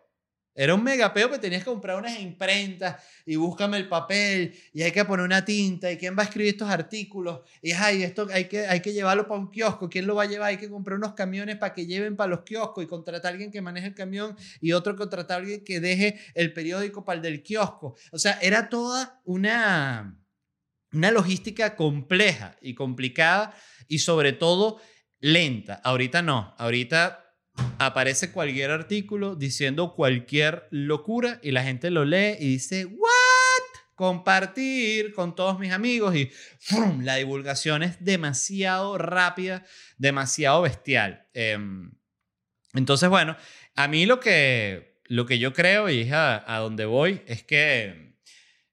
Era 0.58 0.74
un 0.74 0.82
megapeo 0.82 1.30
que 1.30 1.38
tenías 1.38 1.62
que 1.62 1.70
comprar 1.70 1.98
unas 1.98 2.18
imprentas 2.18 3.02
y 3.26 3.36
búscame 3.36 3.76
el 3.76 3.88
papel 3.88 4.54
y 4.72 4.82
hay 4.82 4.90
que 4.90 5.04
poner 5.04 5.26
una 5.26 5.44
tinta 5.44 5.92
y 5.92 5.98
quién 5.98 6.16
va 6.16 6.22
a 6.22 6.24
escribir 6.24 6.54
estos 6.54 6.70
artículos 6.70 7.40
y 7.60 7.72
ay, 7.72 8.02
esto 8.02 8.26
hay 8.32 8.46
que, 8.46 8.66
hay 8.66 8.80
que 8.80 8.94
llevarlo 8.94 9.28
para 9.28 9.38
un 9.38 9.50
kiosco, 9.50 9.90
quién 9.90 10.06
lo 10.06 10.14
va 10.14 10.22
a 10.22 10.26
llevar, 10.26 10.48
hay 10.48 10.56
que 10.56 10.70
comprar 10.70 10.96
unos 10.96 11.12
camiones 11.12 11.56
para 11.56 11.74
que 11.74 11.84
lleven 11.84 12.16
para 12.16 12.30
los 12.30 12.40
kioscos 12.40 12.82
y 12.82 12.86
contratar 12.86 13.26
a 13.26 13.32
alguien 13.34 13.50
que 13.52 13.60
maneje 13.60 13.88
el 13.88 13.94
camión 13.94 14.34
y 14.62 14.72
otro 14.72 14.96
contratar 14.96 15.36
a 15.36 15.40
alguien 15.40 15.62
que 15.62 15.78
deje 15.78 16.18
el 16.34 16.54
periódico 16.54 17.04
para 17.04 17.18
el 17.18 17.22
del 17.22 17.42
kiosco. 17.42 17.94
O 18.10 18.18
sea, 18.18 18.38
era 18.40 18.70
toda 18.70 19.20
una, 19.24 20.18
una 20.92 21.10
logística 21.10 21.76
compleja 21.76 22.56
y 22.62 22.74
complicada 22.74 23.54
y 23.88 23.98
sobre 23.98 24.32
todo 24.32 24.80
lenta. 25.20 25.74
Ahorita 25.84 26.22
no, 26.22 26.54
ahorita 26.56 27.25
aparece 27.78 28.32
cualquier 28.32 28.70
artículo 28.70 29.34
diciendo 29.34 29.94
cualquier 29.94 30.66
locura 30.70 31.40
y 31.42 31.50
la 31.52 31.62
gente 31.62 31.90
lo 31.90 32.04
lee 32.04 32.36
y 32.38 32.48
dice, 32.52 32.86
¿what? 32.86 33.10
Compartir 33.94 35.14
con 35.14 35.34
todos 35.34 35.58
mis 35.58 35.72
amigos 35.72 36.14
y 36.14 36.30
la 37.02 37.16
divulgación 37.16 37.82
es 37.82 38.04
demasiado 38.04 38.98
rápida, 38.98 39.64
demasiado 39.96 40.62
bestial. 40.62 41.26
Em, 41.32 41.92
entonces, 42.74 43.08
bueno, 43.08 43.36
a 43.74 43.88
mí 43.88 44.04
lo 44.04 44.20
que, 44.20 45.00
lo 45.06 45.24
que 45.24 45.38
yo 45.38 45.52
creo 45.52 45.88
y 45.88 46.02
es 46.02 46.12
a, 46.12 46.54
a 46.54 46.58
donde 46.58 46.84
voy 46.84 47.22
es 47.26 47.42
que 47.42 48.16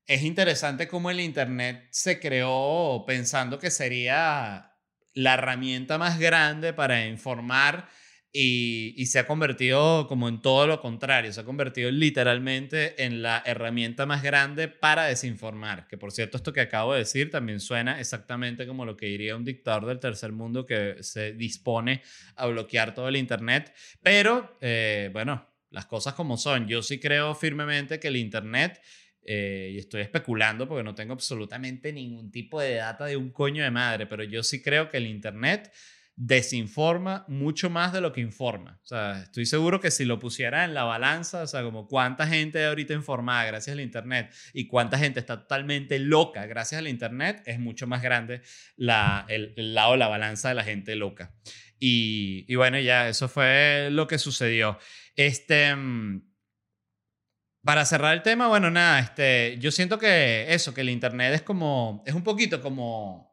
es 0.06 0.24
interesante 0.24 0.88
cómo 0.88 1.10
el 1.10 1.22
Internet 1.22 1.88
se 1.92 2.20
creó 2.20 3.06
pensando 3.08 3.60
que 3.60 3.72
sería 3.72 4.74
la 5.13 5.36
herramienta 5.36 5.98
más 5.98 6.20
grande 6.20 6.74
para 6.74 7.06
informar 7.06 7.88
y, 8.36 8.96
y, 8.98 9.06
se 9.06 9.20
ha 9.20 9.28
convertido 9.28 10.08
como 10.08 10.28
en 10.28 10.42
todo 10.42 10.66
lo 10.66 10.82
contrario, 10.82 11.32
se 11.32 11.42
ha 11.42 11.44
convertido 11.44 11.92
literalmente 11.92 13.06
en 13.06 13.22
la 13.22 13.44
herramienta 13.46 14.08
más 14.08 14.24
grande 14.24 14.68
para 14.68 15.06
desinformar, 15.06 15.88
que 15.88 16.00
por 16.00 16.12
cierto 16.12 16.38
esto 16.38 16.52
que 16.52 16.62
acabo 16.62 16.94
de 16.94 17.00
decir 17.00 17.30
también 17.30 17.60
suena 17.60 18.00
exactamente 18.00 18.66
como 18.66 18.86
lo 18.86 18.98
que 18.98 19.06
diría 19.06 19.36
un 19.36 19.46
dictador 19.46 19.86
del 19.86 20.00
tercer 20.00 20.32
mundo 20.32 20.66
que 20.66 20.96
se 21.02 21.34
dispone 21.34 22.02
a 22.36 22.48
bloquear 22.48 22.96
todo 22.96 23.08
el 23.08 23.18
Internet, 23.18 23.72
pero 24.02 24.58
eh, 24.62 25.12
bueno, 25.13 25.48
las 25.70 25.86
cosas 25.86 26.16
como 26.16 26.36
son, 26.36 26.68
yo 26.68 26.82
sí 26.82 27.00
creo 27.00 27.36
firmemente 27.36 28.00
que 28.00 28.08
el 28.08 28.18
Internet... 28.18 28.82
Eh, 29.25 29.72
y 29.75 29.78
estoy 29.78 30.02
especulando 30.02 30.68
porque 30.68 30.84
no 30.84 30.96
tengo 30.96 31.13
absolutamente 31.13 31.94
ningún 31.94 32.30
tipo 32.30 32.60
de 32.60 32.75
data 32.75 33.06
de 33.06 33.16
un 33.16 33.30
coño 33.30 33.63
de 33.63 33.72
madre, 33.72 34.06
pero 34.06 34.22
yo 34.25 34.44
sí 34.44 34.62
creo 34.62 34.90
que 34.90 34.98
el 34.98 35.08
Internet 35.08 35.72
desinforma 36.15 37.25
mucho 37.27 37.70
más 37.70 37.91
de 37.91 38.01
lo 38.01 38.13
que 38.13 38.22
informa. 38.22 38.79
O 38.84 38.86
sea, 38.86 39.24
estoy 39.24 39.46
seguro 39.46 39.79
que 39.79 39.89
si 39.89 40.05
lo 40.05 40.20
pusiera 40.20 40.63
en 40.63 40.74
la 40.74 40.84
balanza, 40.84 41.41
o 41.41 41.48
sea, 41.48 41.63
como 41.63 41.88
cuánta 41.88 42.27
gente 42.27 42.63
ahorita 42.63 42.93
informada 42.93 43.46
gracias 43.46 43.74
al 43.74 43.79
Internet 43.79 44.32
y 44.53 44.67
cuánta 44.67 45.00
gente 45.00 45.20
está 45.20 45.41
totalmente 45.41 45.98
loca 46.00 46.46
gracias 46.46 46.79
al 46.79 46.88
Internet, 46.88 47.41
es 47.46 47.60
mucho 47.60 47.88
más 47.88 48.03
grande 48.03 48.41
la, 48.75 49.25
el, 49.27 49.74
lado 49.74 49.93
de 49.93 49.98
la 49.98 50.08
balanza 50.08 50.50
de 50.50 50.55
la 50.55 50.63
gente 50.63 50.96
loca. 50.96 51.34
Y, 51.86 52.55
bueno, 52.55 52.79
ya, 52.79 53.10
eso 53.10 53.27
fue 53.27 53.89
lo 53.91 54.08
que 54.08 54.17
sucedió. 54.17 54.77
Este... 55.15 55.75
Mm, 55.75 56.34
para 57.65 57.86
cerrar 57.86 58.13
el 58.13 58.24
tema, 58.24 58.50
bueno, 58.50 58.70
nada, 58.70 59.00
este, 59.00 59.58
yo 59.58 59.72
siento 59.72 59.98
que 59.98 60.53
eso, 60.53 60.74
que 60.74 60.82
el 60.82 60.89
Internet 60.89 61.34
es 61.34 61.41
como, 61.43 62.03
es 62.05 62.13
un 62.13 62.22
poquito 62.22 62.62
como 62.62 63.33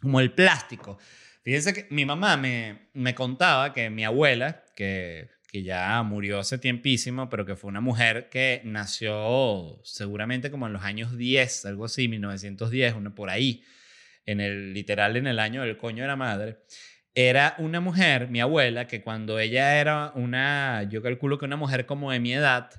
como 0.00 0.20
el 0.20 0.32
plástico. 0.32 0.98
Fíjense 1.42 1.72
que 1.72 1.86
mi 1.90 2.04
mamá 2.04 2.36
me, 2.36 2.88
me 2.92 3.14
contaba 3.14 3.72
que 3.72 3.88
mi 3.88 4.04
abuela, 4.04 4.64
que, 4.74 5.28
que 5.48 5.62
ya 5.62 6.02
murió 6.02 6.40
hace 6.40 6.58
tiempísimo, 6.58 7.28
pero 7.28 7.46
que 7.46 7.56
fue 7.56 7.68
una 7.68 7.80
mujer 7.80 8.28
que 8.30 8.62
nació 8.64 9.80
seguramente 9.84 10.50
como 10.50 10.66
en 10.66 10.72
los 10.72 10.82
años 10.82 11.16
10, 11.16 11.66
algo 11.66 11.84
así, 11.84 12.08
1910, 12.08 12.94
uno 12.94 13.14
por 13.14 13.30
ahí, 13.30 13.62
en 14.24 14.40
el 14.40 14.74
literal 14.74 15.16
en 15.16 15.26
el 15.26 15.38
año 15.38 15.62
del 15.62 15.76
coño 15.76 16.02
de 16.02 16.08
la 16.08 16.16
madre. 16.16 16.58
Era 17.14 17.54
una 17.58 17.80
mujer, 17.80 18.28
mi 18.28 18.40
abuela, 18.40 18.86
que 18.86 19.02
cuando 19.02 19.38
ella 19.38 19.80
era 19.80 20.12
una, 20.14 20.82
yo 20.90 21.00
calculo 21.02 21.38
que 21.38 21.46
una 21.46 21.56
mujer 21.56 21.86
como 21.86 22.12
de 22.12 22.20
mi 22.20 22.34
edad, 22.34 22.70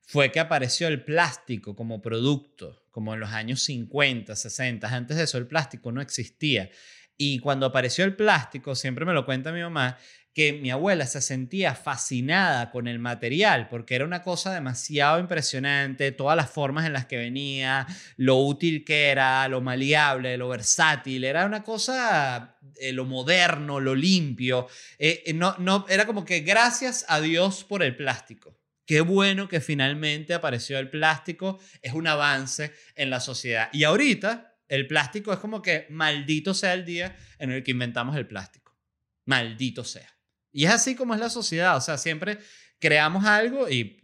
fue 0.00 0.32
que 0.32 0.40
apareció 0.40 0.88
el 0.88 1.04
plástico 1.04 1.76
como 1.76 2.02
producto 2.02 2.83
como 2.94 3.12
en 3.12 3.18
los 3.18 3.30
años 3.30 3.60
50, 3.64 4.36
60. 4.36 4.86
Antes 4.86 5.16
de 5.16 5.24
eso 5.24 5.36
el 5.36 5.48
plástico 5.48 5.90
no 5.90 6.00
existía. 6.00 6.70
Y 7.16 7.40
cuando 7.40 7.66
apareció 7.66 8.04
el 8.04 8.14
plástico, 8.14 8.76
siempre 8.76 9.04
me 9.04 9.12
lo 9.12 9.26
cuenta 9.26 9.50
mi 9.50 9.60
mamá, 9.60 9.98
que 10.32 10.52
mi 10.52 10.70
abuela 10.70 11.04
se 11.04 11.20
sentía 11.20 11.74
fascinada 11.74 12.70
con 12.70 12.86
el 12.86 13.00
material 13.00 13.66
porque 13.68 13.96
era 13.96 14.04
una 14.04 14.22
cosa 14.22 14.54
demasiado 14.54 15.18
impresionante, 15.18 16.12
todas 16.12 16.36
las 16.36 16.50
formas 16.50 16.86
en 16.86 16.92
las 16.92 17.06
que 17.06 17.16
venía, 17.16 17.84
lo 18.16 18.38
útil 18.38 18.84
que 18.84 19.08
era, 19.08 19.48
lo 19.48 19.60
maleable, 19.60 20.36
lo 20.36 20.48
versátil, 20.48 21.24
era 21.24 21.46
una 21.46 21.64
cosa, 21.64 22.58
eh, 22.76 22.92
lo 22.92 23.04
moderno, 23.06 23.80
lo 23.80 23.96
limpio, 23.96 24.68
eh, 25.00 25.24
eh, 25.26 25.34
no, 25.34 25.56
no, 25.58 25.84
era 25.88 26.06
como 26.06 26.24
que 26.24 26.40
gracias 26.40 27.04
a 27.08 27.20
Dios 27.20 27.64
por 27.64 27.82
el 27.82 27.96
plástico. 27.96 28.56
Qué 28.86 29.00
bueno 29.00 29.48
que 29.48 29.60
finalmente 29.60 30.34
apareció 30.34 30.78
el 30.78 30.90
plástico, 30.90 31.58
es 31.80 31.94
un 31.94 32.06
avance 32.06 32.72
en 32.94 33.10
la 33.10 33.20
sociedad. 33.20 33.70
Y 33.72 33.84
ahorita 33.84 34.58
el 34.68 34.86
plástico 34.86 35.32
es 35.32 35.38
como 35.38 35.62
que 35.62 35.86
maldito 35.90 36.54
sea 36.54 36.74
el 36.74 36.84
día 36.84 37.16
en 37.38 37.50
el 37.50 37.62
que 37.62 37.70
inventamos 37.70 38.16
el 38.16 38.26
plástico. 38.26 38.76
Maldito 39.24 39.84
sea. 39.84 40.08
Y 40.52 40.64
es 40.66 40.70
así 40.70 40.94
como 40.94 41.14
es 41.14 41.20
la 41.20 41.30
sociedad, 41.30 41.76
o 41.76 41.80
sea, 41.80 41.98
siempre 41.98 42.38
creamos 42.78 43.24
algo 43.24 43.68
y, 43.68 44.00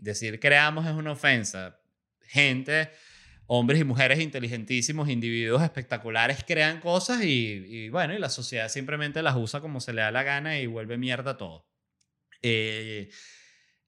decir 0.00 0.40
creamos 0.40 0.86
es 0.86 0.92
una 0.92 1.12
ofensa. 1.12 1.78
Gente, 2.22 2.90
hombres 3.46 3.80
y 3.80 3.84
mujeres 3.84 4.18
inteligentísimos, 4.18 5.08
individuos 5.08 5.62
espectaculares 5.62 6.44
crean 6.44 6.80
cosas 6.80 7.22
y, 7.22 7.64
y, 7.68 7.88
bueno, 7.90 8.14
y 8.14 8.18
la 8.18 8.30
sociedad 8.30 8.68
simplemente 8.68 9.22
las 9.22 9.36
usa 9.36 9.60
como 9.60 9.80
se 9.80 9.92
le 9.92 10.02
da 10.02 10.10
la 10.10 10.22
gana 10.22 10.58
y 10.58 10.66
vuelve 10.66 10.96
mierda 10.96 11.36
todo. 11.36 11.68
Eh, 12.42 13.10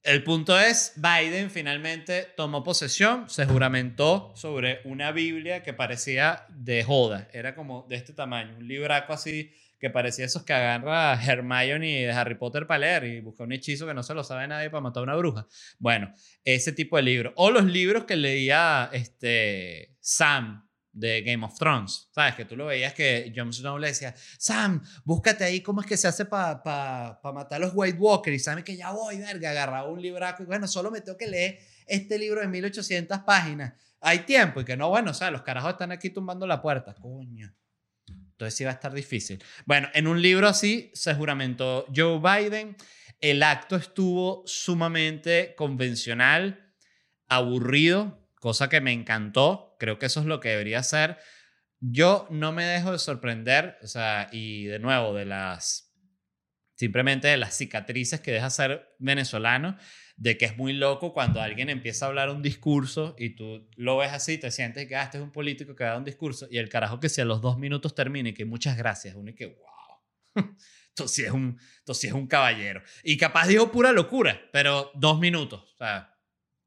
el 0.03 0.25
punto 0.25 0.59
es, 0.59 0.95
Biden 0.97 1.51
finalmente 1.51 2.29
tomó 2.37 2.65
posesión, 2.65 3.29
se 3.31 3.47
juramentó 3.47 4.33
sobre 4.35 4.81
una 4.85 5.13
Biblia 5.13 5.63
que 5.63 5.73
parecía 5.73 6.45
de 6.49 6.83
joda, 6.83 7.29
era 7.33 7.55
como 7.55 7.87
de 7.89 7.97
este 7.97 8.13
tamaño, 8.13 8.57
un 8.59 8.67
libraco 8.67 9.13
así 9.13 9.53
que 9.83 9.91
parecía 9.91 10.25
esos 10.25 10.45
que 10.45 10.53
agarra 10.53 11.21
Hermione 11.21 12.07
de 12.07 12.13
Harry 12.13 12.37
Potter 12.37 12.69
para 12.69 12.79
leer 12.79 13.05
y 13.05 13.21
busca 13.21 13.43
un 13.43 13.51
hechizo 13.51 13.85
que 13.85 13.95
no 13.95 14.05
se 14.05 14.15
lo 14.15 14.23
sabe 14.23 14.47
nadie 14.47 14.71
para 14.71 14.81
matar 14.81 15.01
a 15.01 15.05
una 15.05 15.17
bruja. 15.17 15.49
Bueno, 15.81 16.15
ese 16.45 16.71
tipo 16.71 16.97
de 16.97 17.03
libro. 17.03 17.33
O 17.35 17.51
los 17.51 17.65
libros 17.65 18.05
que 18.05 18.15
leía 18.15 18.91
este, 18.93 19.97
Sam 19.99 20.69
de 20.93 21.23
Game 21.23 21.45
of 21.45 21.59
Thrones, 21.59 22.09
¿sabes? 22.13 22.35
Que 22.35 22.45
tú 22.45 22.55
lo 22.55 22.67
veías 22.67 22.93
que 22.93 23.33
Jon 23.35 23.53
Snow 23.53 23.79
le 23.79 23.89
decía, 23.89 24.15
Sam, 24.39 24.83
búscate 25.05 25.45
ahí 25.45 25.61
cómo 25.63 25.81
es 25.81 25.87
que 25.87 25.97
se 25.97 26.07
hace 26.07 26.27
para 26.27 26.63
pa, 26.63 27.21
pa 27.23 27.33
matar 27.33 27.63
a 27.63 27.67
los 27.67 27.73
White 27.75 27.99
Walkers. 27.99 28.37
Y 28.37 28.39
Sam, 28.39 28.63
que 28.63 28.77
ya 28.77 28.91
voy, 28.93 29.19
verga, 29.19 29.51
agarraba 29.51 29.89
un 29.89 30.01
libraco 30.01 30.43
y 30.43 30.47
bueno, 30.47 30.69
solo 30.69 30.91
me 30.91 31.01
tengo 31.01 31.17
que 31.17 31.27
leer 31.27 31.59
este 31.87 32.19
libro 32.19 32.41
de 32.41 32.49
1800 32.49 33.21
páginas. 33.21 33.73
Hay 34.01 34.21
tiempo 34.21 34.61
y 34.61 34.65
que 34.65 34.77
no, 34.77 34.91
bueno, 34.91 35.13
o 35.13 35.15
sea, 35.15 35.31
los 35.31 35.43
carajos 35.43 35.73
están 35.73 35.93
aquí 35.93 36.11
tumbando 36.11 36.47
la 36.47 36.61
puerta. 36.61 36.95
Coño. 36.95 37.55
Entonces 38.09 38.55
sí 38.55 38.65
va 38.65 38.71
a 38.71 38.75
estar 38.75 38.93
difícil. 38.93 39.43
Bueno, 39.65 39.89
en 39.95 40.07
un 40.07 40.21
libro 40.21 40.49
así 40.49 40.91
se 40.95 41.15
juramentó 41.15 41.87
Joe 41.95 42.19
Biden. 42.19 42.77
El 43.21 43.43
acto 43.45 43.77
estuvo 43.77 44.43
sumamente 44.47 45.55
convencional, 45.57 46.75
aburrido, 47.29 48.22
cosa 48.43 48.69
que 48.69 48.81
me 48.81 48.93
encantó. 48.93 49.77
Creo 49.79 50.01
que 50.01 50.07
eso 50.07 50.19
es 50.19 50.27
lo 50.27 50.41
que 50.41 50.49
debería 50.49 50.83
ser. 50.83 51.17
Yo 51.79 52.27
no 52.29 52.51
me 52.51 52.65
dejo 52.65 52.91
de 52.91 52.99
sorprender, 52.99 53.79
o 53.83 53.87
sea, 53.87 54.29
y 54.33 54.65
de 54.65 54.81
nuevo, 54.81 55.15
de 55.15 55.25
las, 55.25 55.95
simplemente 56.75 57.29
de 57.29 57.37
las 57.37 57.57
cicatrices 57.57 58.21
que 58.21 58.33
deja 58.33 58.51
ser 58.51 58.97
venezolano, 58.99 59.79
de 60.17 60.39
que 60.39 60.47
es 60.47 60.57
muy 60.57 60.73
loco 60.73 61.13
cuando 61.13 61.41
alguien 61.41 61.71
empieza 61.71 62.05
a 62.05 62.09
hablar 62.09 62.31
un 62.31 62.43
discurso 62.43 63.15
y 63.17 63.37
tú 63.37 63.71
lo 63.77 63.97
ves 63.99 64.11
así, 64.11 64.39
te 64.39 64.51
sientes 64.51 64.89
que 64.89 64.97
ah, 64.97 65.05
este 65.05 65.19
es 65.19 65.23
un 65.23 65.31
político 65.31 65.77
que 65.77 65.85
da 65.85 65.97
un 65.97 66.05
discurso 66.05 66.49
y 66.51 66.59
el 66.59 66.69
carajo 66.69 66.99
que 66.99 67.09
si 67.09 67.21
a 67.21 67.25
los 67.25 67.43
dos 67.43 67.59
minutos 67.59 67.95
termina 67.95 68.31
y 68.31 68.35
que 68.35 68.45
muchas 68.45 68.77
gracias, 68.77 69.15
uno 69.15 69.31
y 69.31 69.35
que 69.37 69.47
wow. 69.47 70.45
Entonces 70.89 71.27
es 71.27 71.31
un, 71.31 71.59
entonces 71.79 72.05
es 72.11 72.13
un 72.13 72.27
caballero. 72.27 72.83
Y 73.05 73.17
capaz 73.17 73.47
dijo 73.47 73.71
pura 73.71 73.93
locura, 73.93 74.43
pero 74.53 74.91
dos 74.95 75.21
minutos, 75.21 75.63
o 75.75 75.77
sea, 75.79 76.19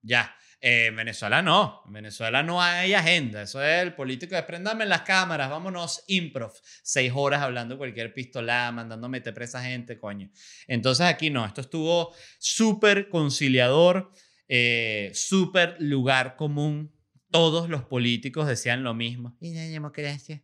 ya. 0.02 0.36
Eh, 0.66 0.88
en 0.88 0.96
Venezuela 0.96 1.44
no, 1.44 1.84
en 1.86 1.94
Venezuela 1.94 2.42
no 2.42 2.60
hay 2.60 2.96
agenda, 2.96 3.44
eso 3.44 3.64
es 3.64 3.84
el 3.84 3.94
político 3.94 4.34
de 4.34 4.42
prendame 4.42 4.88
las 4.88 5.04
cámaras, 5.04 5.48
vámonos 5.48 6.04
improv, 6.08 6.54
seis 6.82 7.12
horas 7.14 7.44
hablando 7.44 7.78
cualquier 7.78 8.12
pistolada, 8.16 8.72
mandando 8.72 9.08
meter 9.08 9.32
presa 9.32 9.62
gente, 9.64 10.00
coño. 10.00 10.32
Entonces 10.66 11.06
aquí 11.06 11.30
no, 11.30 11.46
esto 11.46 11.62
estuvo 11.62 12.16
súper 12.40 13.10
conciliador, 13.10 14.12
eh, 14.48 15.12
súper 15.14 15.78
lugar 15.82 16.36
común, 16.36 16.92
todos 17.30 17.70
los 17.70 17.84
políticos 17.84 18.48
decían 18.48 18.82
lo 18.82 18.96
mismo, 18.96 19.38
y 19.40 19.54
la 19.54 19.66
democracia, 19.66 20.42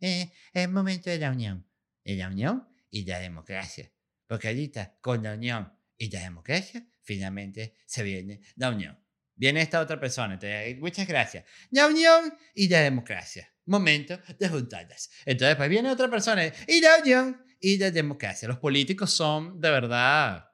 eh, 0.00 0.32
es 0.52 0.68
momento 0.68 1.10
de 1.10 1.18
la 1.18 1.30
unión, 1.30 1.64
y 2.02 2.16
la 2.16 2.26
unión 2.26 2.66
y 2.90 3.04
la 3.04 3.20
democracia, 3.20 3.88
porque 4.26 4.48
ahorita 4.48 4.96
con 5.00 5.22
la 5.22 5.34
unión 5.34 5.72
y 5.96 6.10
la 6.10 6.22
democracia, 6.22 6.84
finalmente 7.02 7.76
se 7.86 8.02
viene 8.02 8.40
la 8.56 8.70
unión. 8.70 8.98
Viene 9.40 9.62
esta 9.62 9.80
otra 9.80 9.98
persona, 9.98 10.38
te 10.38 10.76
muchas 10.78 11.08
gracias. 11.08 11.46
La 11.70 11.86
unión 11.86 12.36
y 12.54 12.68
la 12.68 12.80
democracia. 12.80 13.50
Momento 13.64 14.20
de 14.38 14.48
juntarlas. 14.50 15.08
Entonces, 15.24 15.56
pues 15.56 15.70
viene 15.70 15.90
otra 15.90 16.10
persona 16.10 16.44
y 16.66 16.80
la 16.82 16.98
unión 17.00 17.42
y 17.58 17.78
la 17.78 17.90
democracia. 17.90 18.46
Los 18.48 18.58
políticos 18.58 19.10
son 19.12 19.58
de 19.58 19.70
verdad. 19.70 20.44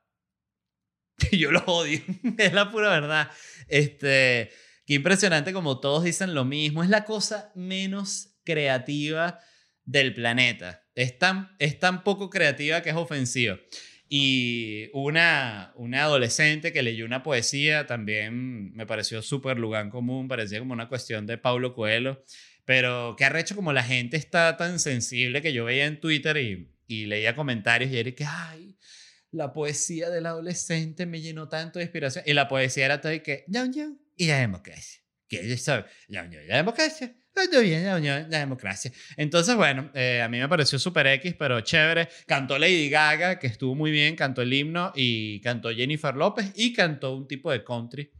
Yo 1.33 1.51
los 1.51 1.65
odio. 1.67 2.01
es 2.39 2.53
la 2.53 2.71
pura 2.71 2.91
verdad. 2.91 3.29
Este, 3.67 4.53
qué 4.87 4.95
impresionante 4.95 5.53
como 5.53 5.81
todos 5.81 6.05
dicen 6.05 6.33
lo 6.33 6.45
mismo. 6.45 6.85
Es 6.85 6.89
la 6.89 7.05
cosa 7.05 7.51
menos 7.57 8.37
creativa 8.45 9.41
del 9.85 10.15
planeta. 10.15 10.85
Es 10.95 11.19
tan, 11.19 11.57
es 11.59 11.81
tan 11.81 12.05
poco 12.05 12.31
creativa 12.31 12.83
que 12.83 12.91
es 12.91 12.97
ofensiva. 12.97 13.59
Y 14.09 14.89
una, 14.93 15.73
una 15.77 16.05
adolescente 16.05 16.73
que 16.73 16.83
leyó 16.83 17.05
una 17.05 17.23
poesía 17.23 17.87
también 17.87 18.73
me 18.75 18.87
pareció 18.87 19.21
súper 19.21 19.59
lugar 19.59 19.89
común, 19.89 20.29
parecía 20.29 20.61
como 20.61 20.75
una 20.75 20.89
cuestión 20.89 21.27
de 21.27 21.39
Paulo 21.39 21.75
Coelho, 21.75 22.23
pero 22.65 23.17
que 23.17 23.25
ha 23.25 23.41
hecho 23.41 23.57
como 23.57 23.73
la 23.73 23.83
gente 23.83 24.17
está 24.17 24.57
tan 24.57 24.79
sensible 24.79 25.43
que 25.43 25.53
yo 25.53 25.65
veía 25.65 25.87
en 25.87 26.01
Twitter 26.01 26.37
y, 26.37 26.73
y 26.87 27.07
leía 27.07 27.35
comentarios 27.35 27.91
y 27.91 27.99
era 27.99 28.13
que, 28.13 28.25
ay, 28.25 28.79
la 29.33 29.53
poesía 29.53 30.09
del 30.09 30.27
adolescente 30.27 31.05
me 31.05 31.21
llenó 31.21 31.49
tanto 31.49 31.79
de 31.79 31.85
inspiración. 31.85 32.25
Y 32.27 32.33
la 32.33 32.49
poesía 32.49 32.87
era 32.87 33.01
todo 33.01 33.13
y 33.13 33.21
que, 33.21 33.45
y 34.17 34.27
la 34.27 34.39
democracia. 34.39 35.03
que 35.29 35.53
es 35.53 35.67
la 35.67 36.23
Unión 36.23 36.43
de 36.43 36.49
la 36.49 36.57
Democracia. 36.57 37.15
La 37.37 37.97
Unión 37.97 38.27
la 38.31 38.39
Democracia. 38.39 38.91
Entonces, 39.17 39.55
bueno, 39.55 39.91
eh, 39.95 40.23
a 40.23 40.29
mí 40.29 40.39
me 40.39 40.49
pareció 40.49 40.79
super 40.79 41.07
X, 41.07 41.35
pero 41.39 41.61
chévere. 41.61 42.09
Cantó 42.27 42.59
Lady 42.59 42.89
Gaga, 42.89 43.39
que 43.39 43.47
estuvo 43.47 43.75
muy 43.75 43.91
bien, 43.91 44.17
cantó 44.17 44.41
el 44.41 44.53
himno, 44.53 44.93
y 44.95 45.41
cantó 45.41 45.71
Jennifer 45.71 46.15
López, 46.15 46.53
y 46.55 46.73
cantó 46.73 47.15
un 47.15 47.29
tipo 47.29 47.51
de 47.53 47.63
country 47.63 48.11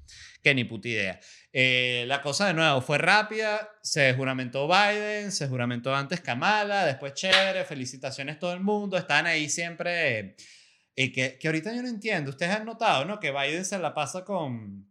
que 0.43 0.55
ni 0.55 0.65
puta 0.65 0.89
idea. 0.89 1.21
Eh, 1.53 2.05
la 2.07 2.21
cosa 2.21 2.47
de 2.47 2.55
nuevo 2.55 2.81
fue 2.83 2.99
rápida, 2.99 3.71
se 3.83 4.13
juramentó 4.15 4.69
Biden, 4.69 5.33
se 5.33 5.49
juramentó 5.49 5.95
antes 5.95 6.21
Kamala, 6.21 6.85
después 6.85 7.15
chévere, 7.15 7.65
felicitaciones 7.65 8.39
todo 8.39 8.53
el 8.53 8.61
mundo, 8.61 8.97
están 8.97 9.27
ahí 9.27 9.49
siempre. 9.49 10.37
y 10.95 11.11
que, 11.11 11.39
que 11.39 11.49
ahorita 11.49 11.75
yo 11.75 11.83
no 11.83 11.89
entiendo, 11.89 12.31
ustedes 12.31 12.53
han 12.53 12.67
notado, 12.67 13.05
¿no? 13.07 13.19
Que 13.19 13.33
Biden 13.33 13.65
se 13.65 13.79
la 13.79 13.95
pasa 13.95 14.25
con, 14.25 14.87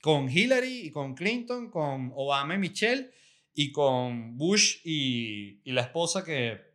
con 0.00 0.30
Hillary 0.30 0.86
y 0.86 0.90
con 0.90 1.14
Clinton, 1.14 1.70
con 1.70 2.12
Obama 2.14 2.54
y 2.54 2.58
Michelle, 2.58 3.10
y 3.54 3.72
con 3.72 4.36
Bush 4.36 4.78
y, 4.84 5.60
y 5.64 5.72
la 5.72 5.82
esposa 5.82 6.24
que 6.24 6.72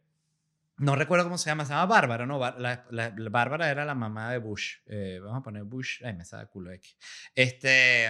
no 0.78 0.96
recuerdo 0.96 1.26
cómo 1.26 1.38
se 1.38 1.50
llama, 1.50 1.66
se 1.66 1.74
llama 1.74 1.88
Bárbara, 1.88 2.26
¿no? 2.26 2.40
La, 2.40 2.86
la, 2.92 3.14
Bárbara 3.30 3.70
era 3.72 3.84
la 3.84 3.96
mamá 3.96 4.32
de 4.32 4.38
Bush. 4.38 4.78
Eh, 4.86 5.20
vamos 5.22 5.40
a 5.40 5.44
poner 5.44 5.64
Bush, 5.64 6.04
ay, 6.04 6.14
me 6.14 6.24
sale 6.24 6.48
culo 6.48 6.72
X. 6.72 6.96
Este, 7.34 8.10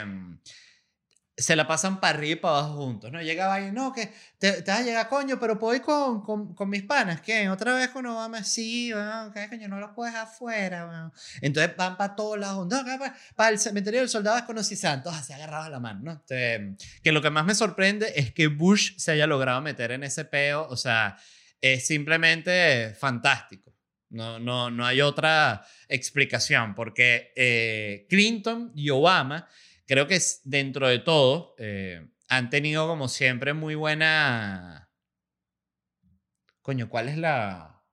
se 1.38 1.56
la 1.56 1.68
pasan 1.68 2.00
para 2.00 2.18
arriba 2.18 2.34
y 2.34 2.36
para 2.38 2.58
abajo 2.58 2.78
juntos, 2.78 3.12
¿no? 3.12 3.22
Llega 3.22 3.62
y 3.62 3.72
no, 3.72 3.94
que 3.94 4.12
te, 4.40 4.64
te 4.64 4.72
vas 4.72 4.80
a 4.80 4.84
llegar, 4.84 5.08
coño, 5.08 5.40
pero 5.40 5.60
puedo 5.60 5.76
ir 5.76 5.82
con, 5.82 6.22
con, 6.22 6.56
con 6.56 6.70
mis 6.70 6.84
panas, 6.84 7.22
¿qué? 7.22 7.48
Otra 7.50 7.76
vez 7.76 7.90
con 7.90 8.06
Obama, 8.06 8.44
sí, 8.44 8.92
bueno, 8.92 9.32
¿qué 9.34 9.48
coño? 9.48 9.68
No 9.68 9.80
los 9.80 9.92
puedes 9.92 10.16
afuera, 10.16 10.86
bueno. 10.86 11.14
Entonces 11.42 11.76
van 11.78 11.96
para 11.96 12.16
todos 12.16 12.40
lados, 12.40 12.68
no, 12.68 12.84
para, 12.84 13.16
para 13.36 13.50
el 13.50 13.60
cementerio 13.60 14.00
del 14.00 14.10
soldado 14.10 14.36
desconocido, 14.38 15.02
todos 15.04 15.18
así 15.18 15.34
agarrados 15.34 15.70
la 15.70 15.80
mano, 15.80 16.00
¿no? 16.04 16.12
Este, 16.14 16.76
que 17.04 17.12
lo 17.12 17.22
que 17.22 17.30
más 17.30 17.46
me 17.46 17.56
sorprende 17.56 18.12
es 18.16 18.34
que 18.34 18.48
Bush 18.48 18.98
se 18.98 19.12
haya 19.12 19.28
logrado 19.28 19.62
meter 19.62 19.92
en 19.92 20.04
ese 20.04 20.26
peo, 20.26 20.68
o 20.68 20.76
sea 20.76 21.18
es 21.62 21.88
simplemente 21.88 22.94
fantástico. 22.96 23.74
No, 24.10 24.40
no, 24.40 24.72
no 24.72 24.86
hay 24.86 25.02
otra 25.02 25.66
explicación, 25.90 26.74
porque 26.76 27.34
eh, 27.36 28.06
Clinton 28.10 28.72
y 28.74 28.90
Obama, 28.90 29.48
creo 29.88 30.08
que 30.08 30.20
dentro 30.44 30.88
de 30.88 31.00
todo, 31.00 31.56
eh, 31.58 32.08
han 32.30 32.50
tenido 32.50 32.88
como 32.88 33.08
siempre 33.08 33.54
muy 33.54 33.76
buena... 33.76 34.90
Coño, 36.62 36.90
¿cuál 36.90 37.10
es 37.10 37.18
la...? 37.18 37.84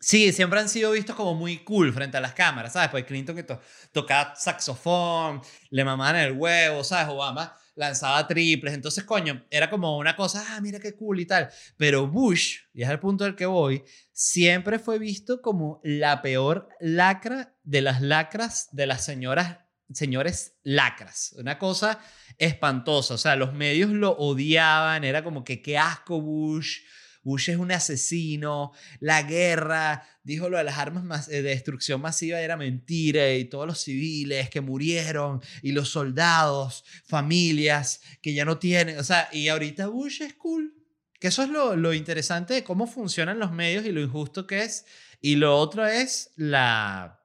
Sí, 0.00 0.32
siempre 0.32 0.58
han 0.58 0.68
sido 0.68 0.90
vistos 0.90 1.14
como 1.14 1.34
muy 1.34 1.58
cool 1.62 1.92
frente 1.92 2.16
a 2.16 2.20
las 2.20 2.32
cámaras, 2.34 2.72
¿sabes? 2.72 2.90
Pues 2.90 3.04
Clinton 3.04 3.36
que 3.36 3.46
tocaba 3.92 4.34
saxofón, 4.34 5.40
le 5.70 5.84
mamaban 5.84 6.16
el 6.16 6.32
huevo, 6.32 6.82
¿sabes? 6.82 7.08
Obama 7.08 7.56
lanzaba 7.74 8.26
triples. 8.26 8.74
Entonces, 8.74 9.04
coño, 9.04 9.44
era 9.50 9.70
como 9.70 9.96
una 9.96 10.16
cosa, 10.16 10.44
ah, 10.50 10.60
mira 10.60 10.80
qué 10.80 10.94
cool 10.94 11.20
y 11.20 11.26
tal. 11.26 11.50
Pero 11.76 12.06
Bush, 12.08 12.58
y 12.74 12.82
es 12.82 12.90
el 12.90 12.98
punto 12.98 13.24
del 13.24 13.36
que 13.36 13.46
voy, 13.46 13.84
siempre 14.12 14.78
fue 14.78 14.98
visto 14.98 15.40
como 15.40 15.80
la 15.84 16.22
peor 16.22 16.68
lacra 16.80 17.54
de 17.62 17.82
las 17.82 18.00
lacras 18.02 18.68
de 18.72 18.86
las 18.86 19.04
señoras, 19.04 19.58
señores 19.92 20.54
lacras. 20.62 21.34
Una 21.38 21.58
cosa 21.58 22.00
espantosa. 22.38 23.14
O 23.14 23.18
sea, 23.18 23.36
los 23.36 23.52
medios 23.52 23.90
lo 23.90 24.12
odiaban, 24.12 25.04
era 25.04 25.24
como 25.24 25.44
que 25.44 25.62
qué 25.62 25.78
asco 25.78 26.20
Bush. 26.20 26.80
Bush 27.24 27.50
es 27.50 27.56
un 27.56 27.70
asesino, 27.70 28.72
la 28.98 29.22
guerra, 29.22 30.04
dijo 30.24 30.48
lo 30.48 30.58
de 30.58 30.64
las 30.64 30.78
armas 30.78 31.28
eh, 31.28 31.42
de 31.42 31.50
destrucción 31.50 32.00
masiva 32.00 32.40
era 32.40 32.56
mentira 32.56 33.32
y 33.32 33.44
todos 33.44 33.64
los 33.64 33.80
civiles 33.80 34.50
que 34.50 34.60
murieron 34.60 35.40
y 35.62 35.70
los 35.70 35.88
soldados, 35.88 36.84
familias 37.04 38.00
que 38.20 38.34
ya 38.34 38.44
no 38.44 38.58
tienen, 38.58 38.98
o 38.98 39.04
sea, 39.04 39.28
y 39.32 39.46
ahorita 39.48 39.86
Bush 39.86 40.22
es 40.22 40.34
cool. 40.34 40.74
Que 41.20 41.28
eso 41.28 41.44
es 41.44 41.50
lo, 41.50 41.76
lo 41.76 41.94
interesante 41.94 42.54
de 42.54 42.64
cómo 42.64 42.88
funcionan 42.88 43.38
los 43.38 43.52
medios 43.52 43.86
y 43.86 43.92
lo 43.92 44.00
injusto 44.00 44.44
que 44.44 44.64
es. 44.64 44.84
Y 45.20 45.36
lo 45.36 45.56
otro 45.56 45.86
es 45.86 46.32
la, 46.34 47.22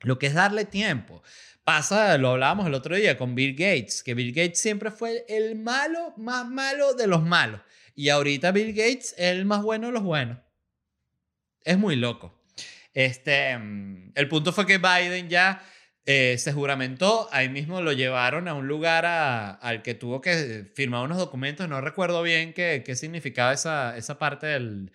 lo 0.00 0.18
que 0.18 0.28
es 0.28 0.34
darle 0.34 0.64
tiempo. 0.64 1.22
Pasa, 1.68 2.16
lo 2.16 2.30
hablábamos 2.30 2.66
el 2.66 2.72
otro 2.72 2.96
día 2.96 3.18
con 3.18 3.34
Bill 3.34 3.52
Gates, 3.52 4.02
que 4.02 4.14
Bill 4.14 4.32
Gates 4.32 4.58
siempre 4.58 4.90
fue 4.90 5.26
el 5.28 5.54
malo 5.54 6.14
más 6.16 6.48
malo 6.48 6.94
de 6.94 7.06
los 7.06 7.22
malos. 7.22 7.60
Y 7.94 8.08
ahorita 8.08 8.52
Bill 8.52 8.72
Gates 8.72 9.14
es 9.18 9.36
el 9.36 9.44
más 9.44 9.62
bueno 9.62 9.88
de 9.88 9.92
los 9.92 10.02
buenos. 10.02 10.38
Es 11.62 11.76
muy 11.76 11.96
loco. 11.96 12.40
Este, 12.94 13.58
mm, 13.58 14.12
el 14.14 14.28
punto 14.28 14.54
fue 14.54 14.64
que 14.64 14.78
Biden 14.78 15.28
ya 15.28 15.62
eh, 16.06 16.36
se 16.38 16.54
juramentó, 16.54 17.28
ahí 17.32 17.50
mismo 17.50 17.82
lo 17.82 17.92
llevaron 17.92 18.48
a 18.48 18.54
un 18.54 18.66
lugar 18.66 19.04
al 19.04 19.82
que 19.82 19.92
tuvo 19.92 20.22
que 20.22 20.64
firmar 20.74 21.04
unos 21.04 21.18
documentos, 21.18 21.68
no 21.68 21.82
recuerdo 21.82 22.22
bien 22.22 22.54
qué, 22.54 22.82
qué 22.82 22.96
significaba 22.96 23.52
esa, 23.52 23.94
esa 23.98 24.18
parte 24.18 24.46
del, 24.46 24.90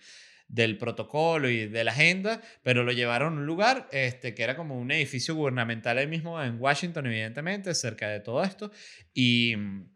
del 0.54 0.78
protocolo 0.78 1.50
y 1.50 1.66
de 1.66 1.82
la 1.82 1.90
agenda, 1.90 2.40
pero 2.62 2.84
lo 2.84 2.92
llevaron 2.92 3.34
a 3.34 3.40
un 3.40 3.46
lugar 3.46 3.88
este, 3.90 4.34
que 4.34 4.44
era 4.44 4.54
como 4.54 4.78
un 4.78 4.92
edificio 4.92 5.34
gubernamental 5.34 5.98
ahí 5.98 6.06
mismo 6.06 6.40
en 6.40 6.60
Washington, 6.60 7.06
evidentemente, 7.06 7.74
cerca 7.74 8.08
de 8.08 8.20
todo 8.20 8.44
esto, 8.44 8.70
y 9.12 9.56
mm, 9.56 9.93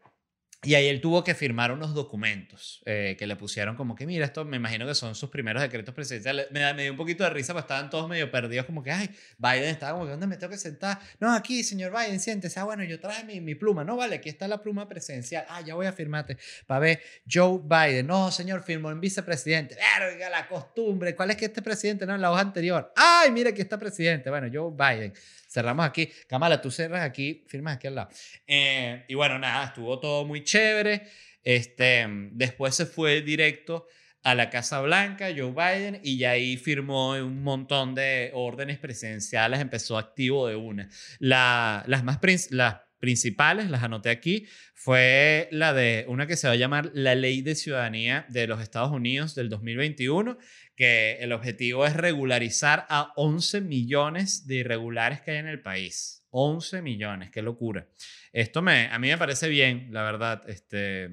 y 0.64 0.74
ahí 0.74 0.88
él 0.88 1.00
tuvo 1.00 1.22
que 1.22 1.34
firmar 1.34 1.70
unos 1.70 1.94
documentos 1.94 2.82
eh, 2.84 3.14
que 3.16 3.28
le 3.28 3.36
pusieron 3.36 3.76
como 3.76 3.94
que, 3.94 4.06
mira, 4.06 4.24
esto 4.24 4.44
me 4.44 4.56
imagino 4.56 4.86
que 4.86 4.94
son 4.94 5.14
sus 5.14 5.30
primeros 5.30 5.62
decretos 5.62 5.94
presidenciales. 5.94 6.50
Me, 6.50 6.74
me 6.74 6.82
dio 6.82 6.90
un 6.90 6.96
poquito 6.96 7.22
de 7.22 7.30
risa, 7.30 7.52
pues 7.52 7.62
estaban 7.62 7.90
todos 7.90 8.08
medio 8.08 8.28
perdidos, 8.30 8.66
como 8.66 8.82
que, 8.82 8.90
ay, 8.90 9.08
Biden 9.38 9.68
estaba 9.68 9.92
como 9.92 10.06
que, 10.06 10.10
¿dónde 10.10 10.26
me 10.26 10.36
tengo 10.36 10.50
que 10.50 10.58
sentar? 10.58 10.98
No, 11.20 11.32
aquí, 11.32 11.62
señor 11.62 11.92
Biden, 11.92 12.18
siéntese. 12.18 12.58
Ah, 12.58 12.64
bueno, 12.64 12.82
yo 12.82 12.98
traje 12.98 13.22
mi, 13.24 13.40
mi 13.40 13.54
pluma. 13.54 13.84
No, 13.84 13.96
vale, 13.96 14.16
aquí 14.16 14.28
está 14.28 14.48
la 14.48 14.60
pluma 14.60 14.88
presidencial. 14.88 15.46
Ah, 15.48 15.60
ya 15.60 15.76
voy 15.76 15.86
a 15.86 15.92
firmarte. 15.92 16.36
Para 16.66 16.80
ver, 16.80 17.02
Joe 17.30 17.60
Biden. 17.62 18.08
No, 18.08 18.32
señor, 18.32 18.64
firmó 18.64 18.90
en 18.90 19.00
vicepresidente. 19.00 19.76
Verga, 19.76 20.28
la 20.28 20.48
costumbre. 20.48 21.14
¿Cuál 21.14 21.30
es 21.30 21.36
que 21.36 21.44
este 21.44 21.62
presidente 21.62 22.04
no 22.04 22.16
en 22.16 22.20
la 22.20 22.32
hoja 22.32 22.40
anterior? 22.40 22.92
Ay, 22.96 23.30
mira, 23.30 23.50
aquí 23.50 23.60
está 23.60 23.78
presidente. 23.78 24.28
Bueno, 24.28 24.48
Joe 24.52 24.72
Biden. 24.72 25.12
Cerramos 25.48 25.86
aquí. 25.86 26.10
Kamala, 26.28 26.60
tú 26.60 26.70
cerras 26.70 27.02
aquí, 27.02 27.44
firmas 27.48 27.76
aquí 27.76 27.86
al 27.86 27.94
lado. 27.94 28.10
Eh, 28.46 29.04
y 29.08 29.14
bueno, 29.14 29.38
nada, 29.38 29.66
estuvo 29.66 29.98
todo 29.98 30.24
muy 30.24 30.44
chévere. 30.44 31.08
Este, 31.42 32.06
después 32.32 32.74
se 32.74 32.86
fue 32.86 33.22
directo 33.22 33.86
a 34.22 34.34
la 34.34 34.50
Casa 34.50 34.80
Blanca, 34.80 35.28
Joe 35.34 35.52
Biden, 35.52 36.00
y 36.02 36.24
ahí 36.24 36.56
firmó 36.56 37.12
un 37.12 37.42
montón 37.42 37.94
de 37.94 38.30
órdenes 38.34 38.78
presidenciales, 38.78 39.60
empezó 39.60 39.96
activo 39.96 40.48
de 40.48 40.56
una. 40.56 40.90
La, 41.18 41.84
las 41.86 42.04
más 42.04 42.18
las 42.50 42.76
principales, 42.98 43.70
las 43.70 43.82
anoté 43.82 44.10
aquí, 44.10 44.46
fue 44.74 45.48
la 45.50 45.72
de 45.72 46.04
una 46.08 46.26
que 46.26 46.36
se 46.36 46.46
va 46.46 46.54
a 46.54 46.56
llamar 46.56 46.90
la 46.94 47.14
Ley 47.14 47.42
de 47.42 47.54
Ciudadanía 47.54 48.26
de 48.28 48.46
los 48.46 48.60
Estados 48.60 48.90
Unidos 48.90 49.34
del 49.34 49.48
2021, 49.48 50.38
que 50.74 51.18
el 51.20 51.32
objetivo 51.32 51.86
es 51.86 51.94
regularizar 51.94 52.86
a 52.88 53.12
11 53.16 53.60
millones 53.60 54.46
de 54.46 54.56
irregulares 54.56 55.20
que 55.20 55.32
hay 55.32 55.36
en 55.38 55.48
el 55.48 55.62
país. 55.62 56.24
11 56.30 56.82
millones, 56.82 57.30
qué 57.30 57.42
locura. 57.42 57.88
Esto 58.32 58.62
me, 58.62 58.86
a 58.88 58.98
mí 58.98 59.08
me 59.08 59.18
parece 59.18 59.48
bien, 59.48 59.88
la 59.90 60.02
verdad, 60.02 60.48
este, 60.48 61.10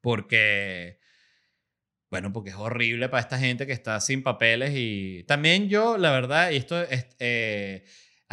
porque, 0.00 1.00
bueno, 2.10 2.32
porque 2.32 2.50
es 2.50 2.56
horrible 2.56 3.08
para 3.08 3.22
esta 3.22 3.38
gente 3.38 3.66
que 3.66 3.72
está 3.72 4.00
sin 4.00 4.22
papeles 4.22 4.72
y 4.74 5.24
también 5.24 5.68
yo, 5.68 5.98
la 5.98 6.10
verdad, 6.10 6.50
y 6.50 6.56
esto 6.56 6.80
es... 6.82 7.06
Eh, 7.18 7.84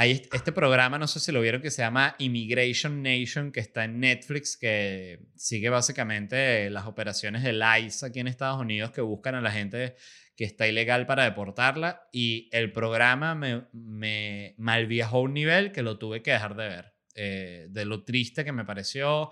hay 0.02 0.28
este 0.34 0.52
programa, 0.52 0.98
no 0.98 1.08
sé 1.08 1.20
si 1.20 1.32
lo 1.32 1.42
vieron, 1.42 1.62
que 1.62 1.70
se 1.70 1.84
llama 1.84 2.16
Immigration 2.18 3.04
Nation, 3.04 3.52
que 3.52 3.60
está 3.60 3.84
en 3.84 4.00
Netflix, 4.00 4.58
que 4.58 5.20
sigue 5.36 5.70
básicamente 5.70 6.72
las 6.72 6.88
operaciones 6.88 7.44
del 7.44 7.62
ICE 7.80 8.08
aquí 8.08 8.20
en 8.20 8.28
Estados 8.28 8.60
Unidos 8.60 8.90
que 8.90 9.02
buscan 9.02 9.36
a 9.36 9.42
la 9.42 9.52
gente 9.52 9.96
que 10.36 10.44
está 10.44 10.68
ilegal 10.68 11.06
para 11.06 11.26
deportarla. 11.26 12.10
Y 12.12 12.50
el 12.52 12.72
programa 12.72 13.36
me, 13.36 13.66
me 13.74 14.56
malviajó 14.58 15.18
a 15.18 15.22
un 15.22 15.36
nivel 15.36 15.72
que 15.72 15.84
lo 15.84 16.00
tuve 16.00 16.24
que 16.24 16.32
dejar 16.32 16.56
de 16.56 16.68
ver. 16.68 16.94
Eh, 17.14 17.68
de 17.70 17.86
lo 17.86 18.04
triste 18.04 18.44
que 18.44 18.52
me 18.52 18.66
pareció, 18.66 19.30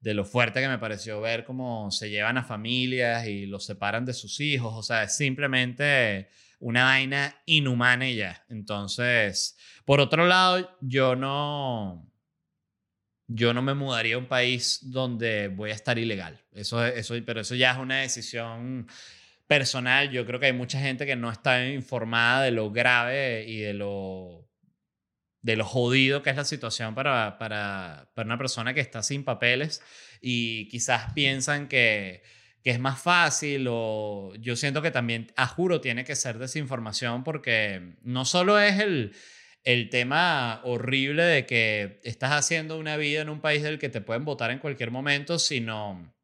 de 0.00 0.14
lo 0.14 0.24
fuerte 0.24 0.60
que 0.60 0.68
me 0.68 0.78
pareció 0.78 1.20
ver 1.20 1.44
cómo 1.44 1.92
se 1.92 2.10
llevan 2.10 2.38
a 2.38 2.42
familias 2.42 3.28
y 3.28 3.46
los 3.46 3.64
separan 3.64 4.04
de 4.04 4.14
sus 4.14 4.40
hijos. 4.40 4.74
O 4.74 4.82
sea, 4.82 5.04
es 5.04 5.16
simplemente 5.16 6.28
una 6.58 6.84
vaina 6.84 7.34
inhumana 7.46 8.10
ya. 8.10 8.44
Entonces, 8.48 9.56
por 9.84 10.00
otro 10.00 10.26
lado, 10.26 10.76
yo 10.80 11.16
no, 11.16 12.10
yo 13.26 13.54
no 13.54 13.62
me 13.62 13.74
mudaría 13.74 14.16
a 14.16 14.18
un 14.18 14.26
país 14.26 14.80
donde 14.82 15.48
voy 15.48 15.70
a 15.70 15.74
estar 15.74 15.98
ilegal. 15.98 16.42
Eso, 16.52 16.84
eso, 16.84 17.14
pero 17.24 17.40
eso 17.40 17.54
ya 17.54 17.72
es 17.72 17.78
una 17.78 18.00
decisión 18.00 18.88
personal. 19.46 20.10
Yo 20.10 20.26
creo 20.26 20.40
que 20.40 20.46
hay 20.46 20.52
mucha 20.52 20.80
gente 20.80 21.06
que 21.06 21.16
no 21.16 21.30
está 21.30 21.66
informada 21.68 22.42
de 22.42 22.50
lo 22.50 22.70
grave 22.70 23.44
y 23.46 23.58
de 23.60 23.74
lo, 23.74 24.48
de 25.42 25.56
lo 25.56 25.64
jodido 25.64 26.22
que 26.22 26.30
es 26.30 26.36
la 26.36 26.44
situación 26.44 26.94
para, 26.94 27.38
para, 27.38 28.10
para 28.14 28.26
una 28.26 28.38
persona 28.38 28.74
que 28.74 28.80
está 28.80 29.02
sin 29.02 29.24
papeles 29.24 29.82
y 30.20 30.68
quizás 30.68 31.12
piensan 31.12 31.68
que 31.68 32.22
que 32.62 32.70
es 32.70 32.80
más 32.80 33.00
fácil 33.00 33.66
o 33.68 34.32
yo 34.40 34.56
siento 34.56 34.82
que 34.82 34.90
también, 34.90 35.32
a 35.36 35.46
juro, 35.46 35.80
tiene 35.80 36.04
que 36.04 36.16
ser 36.16 36.38
desinformación 36.38 37.24
porque 37.24 37.94
no 38.02 38.24
solo 38.24 38.58
es 38.60 38.80
el, 38.80 39.14
el 39.64 39.90
tema 39.90 40.60
horrible 40.64 41.22
de 41.22 41.46
que 41.46 42.00
estás 42.04 42.32
haciendo 42.32 42.78
una 42.78 42.96
vida 42.96 43.22
en 43.22 43.28
un 43.28 43.40
país 43.40 43.62
del 43.62 43.78
que 43.78 43.88
te 43.88 44.00
pueden 44.00 44.24
votar 44.24 44.50
en 44.50 44.58
cualquier 44.58 44.90
momento, 44.90 45.38
sino 45.38 46.14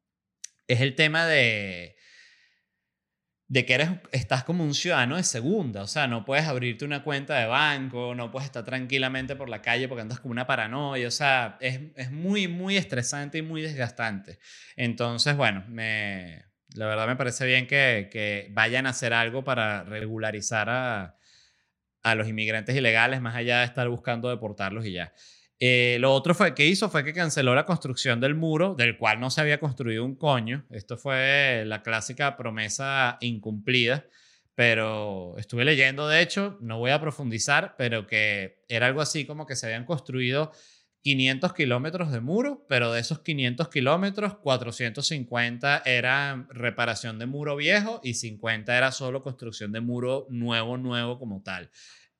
es 0.67 0.81
el 0.81 0.95
tema 0.95 1.27
de 1.27 1.97
de 3.55 3.65
que 3.65 3.75
eres, 3.75 3.89
estás 4.11 4.43
como 4.43 4.65
un 4.65 4.75
ciudadano 4.75 5.17
de 5.17 5.23
segunda, 5.23 5.83
o 5.83 5.87
sea, 5.87 6.09
no 6.09 6.25
puedes 6.25 6.45
abrirte 6.45 6.85
una 6.85 7.05
cuenta 7.05 7.39
de 7.39 7.47
banco, 7.47 8.13
no 8.13 8.33
puedes 8.33 8.47
estar 8.47 8.65
tranquilamente 8.65 9.37
por 9.37 9.49
la 9.49 9.63
calle 9.63 9.87
porque 9.87 10.03
andas 10.03 10.19
como 10.19 10.33
una 10.33 10.45
paranoia, 10.45 11.07
o 11.07 11.13
sea, 11.13 11.57
es, 11.61 11.79
es 11.95 12.11
muy, 12.11 12.49
muy 12.49 12.77
estresante 12.77 13.39
y 13.39 13.43
muy 13.43 13.63
desgastante. 13.63 14.41
Entonces, 14.75 15.37
bueno, 15.37 15.65
me, 15.69 16.47
la 16.75 16.87
verdad 16.87 17.07
me 17.07 17.15
parece 17.15 17.47
bien 17.47 17.69
que, 17.69 18.09
que 18.11 18.49
vayan 18.51 18.87
a 18.87 18.91
hacer 18.91 19.13
algo 19.15 19.45
para 19.45 19.85
regularizar 19.85 20.69
a, 20.69 21.17
a 22.03 22.15
los 22.17 22.27
inmigrantes 22.27 22.75
ilegales, 22.75 23.21
más 23.21 23.37
allá 23.37 23.61
de 23.61 23.67
estar 23.67 23.89
buscando 23.89 24.31
deportarlos 24.31 24.85
y 24.85 24.95
ya. 24.95 25.13
Eh, 25.61 25.99
lo 26.01 26.13
otro 26.13 26.35
fue, 26.35 26.55
que 26.55 26.67
hizo 26.67 26.91
fue 26.91 27.05
que 27.05 27.13
canceló 27.13 27.55
la 27.55 27.65
construcción 27.65 28.21
del 28.21 28.35
muro, 28.35 28.75
del 28.75 28.99
cual 28.99 29.21
no 29.21 29.31
se 29.31 29.41
había 29.41 29.61
construido 29.61 30.05
un 30.05 30.17
coño. 30.17 30.65
Esto 30.71 30.97
fue 30.97 31.65
la 31.67 31.83
clásica 31.83 32.37
promesa 32.37 33.19
incumplida, 33.21 34.05
pero 34.55 35.35
estuve 35.39 35.65
leyendo, 35.65 36.09
de 36.09 36.23
hecho, 36.23 36.59
no 36.61 36.79
voy 36.79 36.91
a 36.91 37.01
profundizar, 37.01 37.75
pero 37.79 38.07
que 38.07 38.65
era 38.69 38.87
algo 38.87 39.01
así 39.01 39.27
como 39.27 39.47
que 39.47 39.57
se 39.57 39.67
habían 39.67 39.85
construido 39.85 40.53
500 41.03 41.53
kilómetros 41.53 42.11
de 42.13 42.21
muro, 42.21 42.65
pero 42.67 42.91
de 42.91 43.01
esos 43.01 43.21
500 43.21 43.69
kilómetros, 43.69 44.39
450 44.39 45.83
eran 45.85 46.49
reparación 46.49 47.19
de 47.19 47.27
muro 47.27 47.57
viejo 47.57 48.01
y 48.03 48.15
50 48.15 48.75
era 48.75 48.91
solo 48.91 49.23
construcción 49.23 49.71
de 49.71 49.83
muro 49.83 50.27
nuevo, 50.31 50.79
nuevo 50.79 51.19
como 51.19 51.43
tal. 51.43 51.71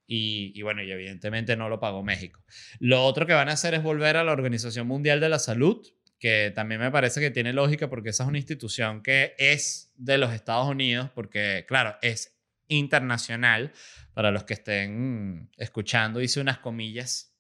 Y, 0.07 0.61
bueno, 0.63 0.83
y 0.83 0.91
evidentemente 0.91 1.57
no 1.57 1.69
lo 1.69 1.81
pagó 1.81 2.03
México. 2.03 2.45
Lo 2.79 3.05
otro 3.05 3.27
que 3.27 3.33
van 3.33 3.49
a 3.49 3.53
hacer 3.53 3.75
es 3.75 3.83
volver 3.83 4.17
a 4.17 4.25
la 4.25 4.33
Organización 4.33 4.87
Mundial 4.87 5.21
de 5.21 5.31
la 5.31 5.39
Salud, 5.39 5.87
que 6.19 6.53
también 6.55 6.81
me 6.81 6.91
parece 6.91 7.21
que 7.21 7.31
tiene 7.31 7.53
lógica 7.53 7.89
porque 7.89 8.11
esa 8.11 8.25
es 8.25 8.29
una 8.29 8.39
institución 8.39 9.03
que 9.03 9.35
es 9.39 9.93
de 9.97 10.19
los 10.19 10.33
Estados 10.33 10.69
Unidos, 10.69 11.11
porque 11.15 11.65
claro, 11.67 11.97
es 12.03 12.39
internacional. 12.69 13.73
Para 14.13 14.31
los 14.31 14.45
que 14.45 14.55
estén 14.55 15.51
escuchando, 15.57 16.21
hice 16.21 16.41
unas 16.41 16.59
comillas, 16.59 17.35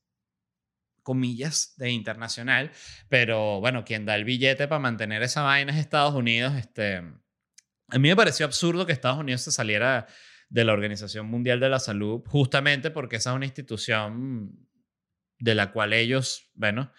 comillas 1.04 1.74
de 1.76 1.90
internacional, 1.90 2.72
pero 3.08 3.60
bueno, 3.60 3.84
quien 3.84 4.04
da 4.06 4.16
el 4.16 4.24
billete 4.24 4.66
para 4.66 4.80
mantener 4.80 5.22
esa 5.22 5.42
vaina 5.42 5.72
es 5.72 5.78
Estados 5.78 6.14
Unidos. 6.14 6.54
Este, 6.56 6.96
a 6.96 7.98
mí 7.98 8.08
me 8.08 8.16
pareció 8.16 8.44
absurdo 8.44 8.86
que 8.86 8.92
Estados 8.92 9.20
Unidos 9.20 9.42
se 9.42 9.52
saliera 9.52 10.08
de 10.54 10.64
la 10.64 10.72
Organización 10.72 11.26
Mundial 11.26 11.58
de 11.58 11.68
la 11.68 11.80
Salud, 11.80 12.22
justamente 12.28 12.92
porque 12.92 13.16
esa 13.16 13.30
es 13.30 13.36
una 13.36 13.44
institución 13.44 14.68
de 15.40 15.54
la 15.56 15.72
cual 15.72 15.92
ellos, 15.92 16.48
bueno, 16.54 16.92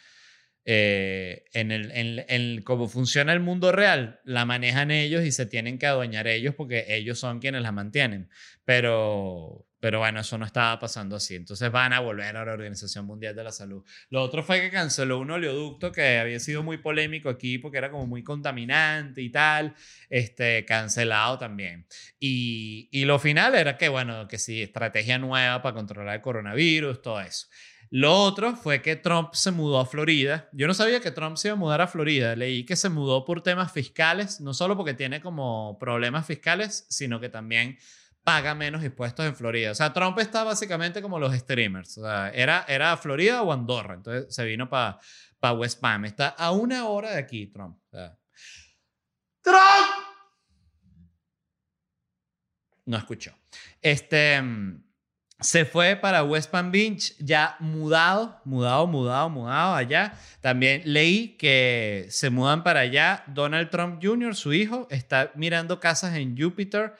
eh, 0.65 1.46
en, 1.54 1.72
el, 1.72 1.89
en, 1.91 2.26
en, 2.28 2.62
cómo 2.63 2.89
funciona 2.89 3.32
el 3.32 3.39
mundo 3.39 3.72
real, 3.72 4.20
la 4.26 4.44
manejan 4.44 4.91
ellos 4.91 5.24
y 5.24 5.32
se 5.32 5.46
tienen 5.46 5.80
que 5.80 5.86
adueñar 5.86 6.28
ellos 6.28 6.54
porque 6.54 6.84
ellos 6.89 7.18
son 7.18 7.39
quienes 7.39 7.62
la 7.62 7.72
mantienen. 7.72 8.30
Pero, 8.65 9.65
pero 9.86 10.00
bueno, 10.00 10.21
eso 10.21 10.36
no 10.39 10.48
estaba 10.48 10.80
pasando 10.80 11.15
así. 11.15 11.36
Entonces 11.36 11.71
van 11.71 11.93
a 11.93 12.00
volver 12.00 12.36
a 12.36 12.43
la 12.43 12.54
Organización 12.54 13.06
Mundial 13.06 13.36
de 13.36 13.43
la 13.43 13.52
Salud. 13.52 13.86
Lo 14.10 14.24
otro 14.24 14.41
fue 14.41 14.60
que 14.60 14.71
canceló 14.71 15.19
un 15.19 15.30
oleoducto 15.30 15.91
que 15.91 16.17
había 16.17 16.39
sido 16.39 16.63
muy 16.63 16.80
polémico 16.80 17.30
aquí 17.30 17.60
porque 17.60 17.78
era 17.78 17.91
como 17.91 18.08
muy 18.08 18.24
contaminante 18.24 19.21
y 19.21 19.30
tal. 19.30 19.76
Este, 20.10 20.65
cancelado 20.65 21.38
también. 21.38 21.86
Y, 22.19 22.89
y 22.91 23.06
lo 23.06 23.19
final 23.19 23.54
era 23.54 23.78
que, 23.78 23.88
bueno, 23.88 24.28
que 24.28 24.39
sí, 24.39 24.63
estrategia 24.63 25.19
nueva 25.19 25.62
para 25.62 25.76
controlar 25.76 26.15
el 26.15 26.21
coronavirus, 26.24 27.04
todo 27.04 27.21
eso. 27.21 27.45
Lo 27.91 28.12
otro 28.12 28.56
fue 28.56 28.82
que 28.82 28.95
Trump 28.95 29.36
se 29.36 29.52
mudó 29.52 29.80
a 29.80 29.86
Florida. 29.86 30.50
Yo 30.52 30.65
no 30.65 30.74
sabía 30.74 31.00
que 31.00 31.12
Trump 31.12 31.38
se 31.38 31.50
iba 31.50 31.54
a 31.54 31.60
mudar 31.60 31.82
a 31.82 31.88
Florida. 31.88 32.36
Leí 32.36 32.65
que 32.65 32.76
se 32.76 32.89
mudó 32.89 33.24
por 33.24 33.43
temas 33.43 33.71
fiscales, 33.71 34.41
no 34.41 34.56
solo 34.56 34.76
porque 34.76 34.95
tiene 34.95 35.21
como 35.21 35.78
problemas 35.80 36.26
fiscales, 36.26 36.88
sino 36.89 37.19
que 37.19 37.30
también 37.30 37.78
paga 38.25 38.53
menos 38.55 38.83
impuestos 38.83 39.25
en 39.25 39.35
Florida. 39.35 39.71
O 39.71 39.75
sea, 39.75 39.93
Trump 39.93 40.19
está 40.19 40.43
básicamente 40.43 41.01
como 41.01 41.19
los 41.19 41.33
streamers. 41.33 41.97
O 41.99 42.01
sea, 42.01 42.29
era, 42.31 42.65
era 42.67 42.97
Florida 42.97 43.41
o 43.43 43.53
Andorra. 43.53 43.93
Entonces 43.93 44.33
se 44.35 44.43
vino 44.43 44.67
para 44.67 44.99
pa 45.39 45.53
West 45.53 45.79
Palm. 45.79 46.03
Está 46.03 46.29
a 46.29 46.51
una 46.51 46.88
hora 46.89 47.11
de 47.11 47.19
aquí, 47.19 47.47
Trump. 47.47 47.77
¡Trump! 49.41 49.59
No 52.85 52.97
escuchó. 52.97 53.31
Este 53.81 54.41
se 55.39 55.65
fue 55.65 55.95
para 55.97 56.23
West 56.23 56.49
Palm 56.49 56.71
Beach, 56.71 57.13
ya 57.19 57.57
mudado, 57.59 58.41
mudado, 58.45 58.88
mudado, 58.88 59.29
mudado 59.29 59.75
allá. 59.75 60.13
También 60.41 60.81
leí 60.85 61.35
que 61.38 62.07
se 62.09 62.29
mudan 62.29 62.63
para 62.63 62.79
allá. 62.81 63.23
Donald 63.27 63.69
Trump 63.69 64.01
Jr., 64.01 64.33
su 64.35 64.53
hijo, 64.53 64.88
está 64.89 65.31
mirando 65.35 65.79
casas 65.79 66.15
en 66.15 66.38
Júpiter, 66.38 66.95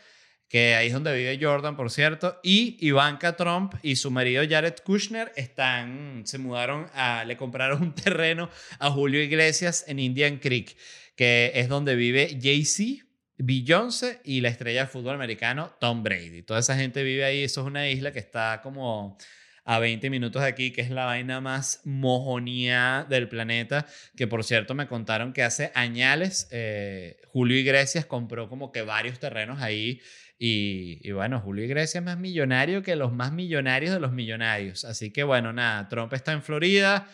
que 0.49 0.75
ahí 0.75 0.88
es 0.88 0.93
donde 0.93 1.15
vive 1.15 1.39
Jordan, 1.41 1.75
por 1.75 1.91
cierto. 1.91 2.39
Y 2.43 2.77
Ivanka 2.79 3.36
Trump 3.36 3.73
y 3.81 3.95
su 3.95 4.12
marido 4.12 4.43
Jared 4.47 4.75
Kushner 4.84 5.31
están, 5.36 6.23
se 6.25 6.38
mudaron, 6.38 6.88
a, 6.93 7.23
le 7.25 7.38
compraron 7.38 7.81
un 7.81 7.95
terreno 7.95 8.49
a 8.79 8.91
Julio 8.91 9.21
Iglesias 9.21 9.86
en 9.88 9.99
Indian 9.99 10.38
Creek, 10.38 10.77
que 11.15 11.51
es 11.55 11.67
donde 11.67 11.95
vive 11.95 12.38
Jay-Z, 12.41 13.05
Beyoncé 13.38 14.21
y 14.23 14.41
la 14.41 14.49
estrella 14.49 14.81
del 14.81 14.89
fútbol 14.89 15.15
americano 15.15 15.73
Tom 15.79 16.03
Brady. 16.03 16.41
Toda 16.43 16.60
esa 16.60 16.77
gente 16.77 17.03
vive 17.03 17.25
ahí. 17.25 17.43
Eso 17.43 17.62
es 17.62 17.67
una 17.67 17.89
isla 17.89 18.12
que 18.12 18.19
está 18.19 18.62
como 18.63 19.17
a 19.65 19.79
20 19.79 20.10
minutos 20.10 20.43
de 20.43 20.47
aquí, 20.47 20.71
que 20.71 20.81
es 20.81 20.91
la 20.91 21.05
vaina 21.05 21.41
más 21.41 21.81
mojonía 21.84 23.05
del 23.10 23.27
planeta. 23.27 23.86
Que 24.15 24.27
por 24.27 24.43
cierto 24.43 24.73
me 24.73 24.88
contaron 24.88 25.34
que 25.34 25.43
hace 25.43 25.71
añales 25.75 26.47
eh, 26.51 27.19
Julio 27.27 27.58
Iglesias 27.58 28.05
compró 28.05 28.47
como 28.47 28.71
que 28.71 28.84
varios 28.84 29.19
terrenos 29.19 29.62
ahí. 29.62 29.99
Y, 30.38 31.12
bueno, 31.12 31.39
Julio 31.39 31.63
Iglesias 31.63 31.95
es 31.95 32.04
más 32.04 32.17
millonario 32.17 32.84
que 32.84 32.95
los 32.95 33.13
más 33.13 33.32
millonarios 33.32 33.93
de 33.93 34.00
los 34.00 34.12
millonarios. 34.12 34.84
Así 34.84 35.12
que 35.12 35.24
bueno, 35.24 35.54
nada, 35.54 35.88
Trump 35.88 36.12
está 36.13 36.34
en 36.34 36.43
Florida, 36.43 37.08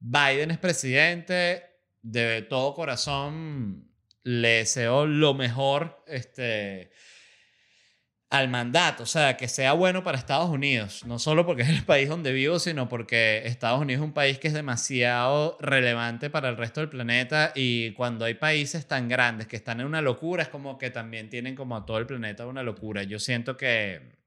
Biden 0.00 0.50
es 0.50 0.58
presidente, 0.58 1.62
de 2.00 2.42
todo 2.42 2.74
corazón 2.74 3.90
le 4.22 4.48
deseo 4.48 5.06
lo 5.06 5.34
mejor 5.34 6.02
este, 6.06 6.90
al 8.34 8.48
mandato, 8.48 9.04
o 9.04 9.06
sea, 9.06 9.36
que 9.36 9.46
sea 9.46 9.74
bueno 9.74 10.02
para 10.02 10.18
Estados 10.18 10.50
Unidos, 10.50 11.04
no 11.06 11.20
solo 11.20 11.46
porque 11.46 11.62
es 11.62 11.68
el 11.68 11.82
país 11.86 12.08
donde 12.08 12.32
vivo, 12.32 12.58
sino 12.58 12.88
porque 12.88 13.42
Estados 13.44 13.80
Unidos 13.80 14.02
es 14.02 14.04
un 14.04 14.12
país 14.12 14.40
que 14.40 14.48
es 14.48 14.54
demasiado 14.54 15.56
relevante 15.60 16.30
para 16.30 16.48
el 16.48 16.56
resto 16.56 16.80
del 16.80 16.88
planeta 16.88 17.52
y 17.54 17.92
cuando 17.92 18.24
hay 18.24 18.34
países 18.34 18.88
tan 18.88 19.08
grandes 19.08 19.46
que 19.46 19.54
están 19.54 19.78
en 19.80 19.86
una 19.86 20.02
locura, 20.02 20.42
es 20.42 20.48
como 20.48 20.78
que 20.78 20.90
también 20.90 21.30
tienen 21.30 21.54
como 21.54 21.76
a 21.76 21.86
todo 21.86 21.98
el 21.98 22.06
planeta 22.06 22.44
una 22.46 22.64
locura. 22.64 23.04
Yo 23.04 23.20
siento 23.20 23.56
que 23.56 24.24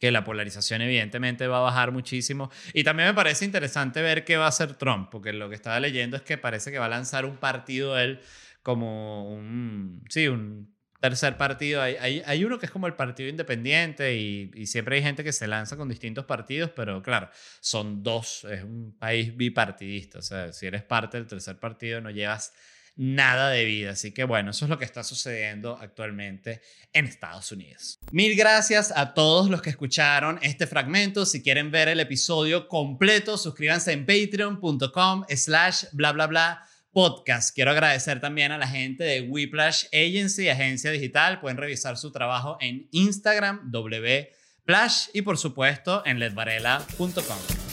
que 0.00 0.10
la 0.10 0.24
polarización 0.24 0.82
evidentemente 0.82 1.46
va 1.46 1.58
a 1.58 1.60
bajar 1.60 1.92
muchísimo. 1.92 2.50
Y 2.74 2.84
también 2.84 3.08
me 3.08 3.14
parece 3.14 3.44
interesante 3.44 4.02
ver 4.02 4.24
qué 4.24 4.36
va 4.36 4.46
a 4.46 4.48
hacer 4.48 4.74
Trump, 4.74 5.08
porque 5.10 5.32
lo 5.32 5.48
que 5.48 5.54
estaba 5.54 5.80
leyendo 5.80 6.16
es 6.16 6.22
que 6.22 6.36
parece 6.36 6.70
que 6.72 6.78
va 6.78 6.86
a 6.86 6.88
lanzar 6.90 7.24
un 7.24 7.36
partido 7.36 7.98
él 7.98 8.20
como 8.62 9.32
un, 9.32 10.02
sí, 10.10 10.28
un 10.28 10.73
tercer 11.04 11.36
partido. 11.36 11.82
Hay, 11.82 11.96
hay, 12.00 12.22
hay, 12.24 12.44
uno 12.46 12.58
que 12.58 12.64
es 12.64 12.72
como 12.72 12.86
el 12.86 12.94
partido 12.94 13.28
independiente 13.28 14.16
y, 14.16 14.50
y, 14.54 14.66
siempre 14.66 14.96
hay 14.96 15.02
gente 15.02 15.22
que 15.22 15.34
se 15.34 15.46
lanza 15.46 15.76
con 15.76 15.86
distintos 15.86 16.24
partidos, 16.24 16.70
pero 16.74 17.02
claro, 17.02 17.28
son 17.60 18.02
dos, 18.02 18.44
es 18.50 18.62
un 18.62 18.96
país 18.98 19.36
bipartidista. 19.36 20.20
O 20.20 20.22
sea, 20.22 20.50
si 20.54 20.64
eres 20.66 20.82
parte 20.82 21.18
del 21.18 21.26
tercer 21.26 21.58
partido 21.58 22.00
no 22.00 22.08
llevas 22.08 22.54
nada 22.96 23.50
de 23.50 23.66
vida. 23.66 23.90
Así 23.90 24.12
que 24.12 24.24
bueno, 24.24 24.52
eso 24.52 24.64
es 24.64 24.70
lo 24.70 24.78
que 24.78 24.86
está 24.86 25.04
sucediendo 25.04 25.76
actualmente 25.78 26.62
en 26.94 27.04
Estados 27.04 27.52
Unidos. 27.52 27.98
Mil 28.10 28.34
gracias 28.34 28.90
a 28.96 29.12
todos 29.12 29.50
los 29.50 29.60
que 29.60 29.68
escucharon 29.68 30.38
este 30.40 30.66
fragmento. 30.66 31.26
Si 31.26 31.42
quieren 31.42 31.70
ver 31.70 31.88
el 31.88 32.00
episodio 32.00 32.66
completo, 32.66 33.36
suscríbanse 33.36 33.92
en 33.92 34.06
patreon.com 34.06 35.24
slash 35.28 35.84
bla 35.92 36.12
bla 36.12 36.26
bla 36.28 36.66
podcast. 36.94 37.54
Quiero 37.54 37.72
agradecer 37.72 38.20
también 38.20 38.52
a 38.52 38.56
la 38.56 38.66
gente 38.66 39.04
de 39.04 39.20
Whiplash 39.20 39.84
Agency, 39.92 40.48
agencia 40.48 40.90
digital. 40.90 41.40
Pueden 41.40 41.58
revisar 41.58 41.98
su 41.98 42.10
trabajo 42.10 42.56
en 42.60 42.88
Instagram, 42.92 43.70
wplash 43.70 45.08
y 45.12 45.20
por 45.20 45.36
supuesto 45.36 46.02
en 46.06 46.18
ledvarela.com. 46.18 47.63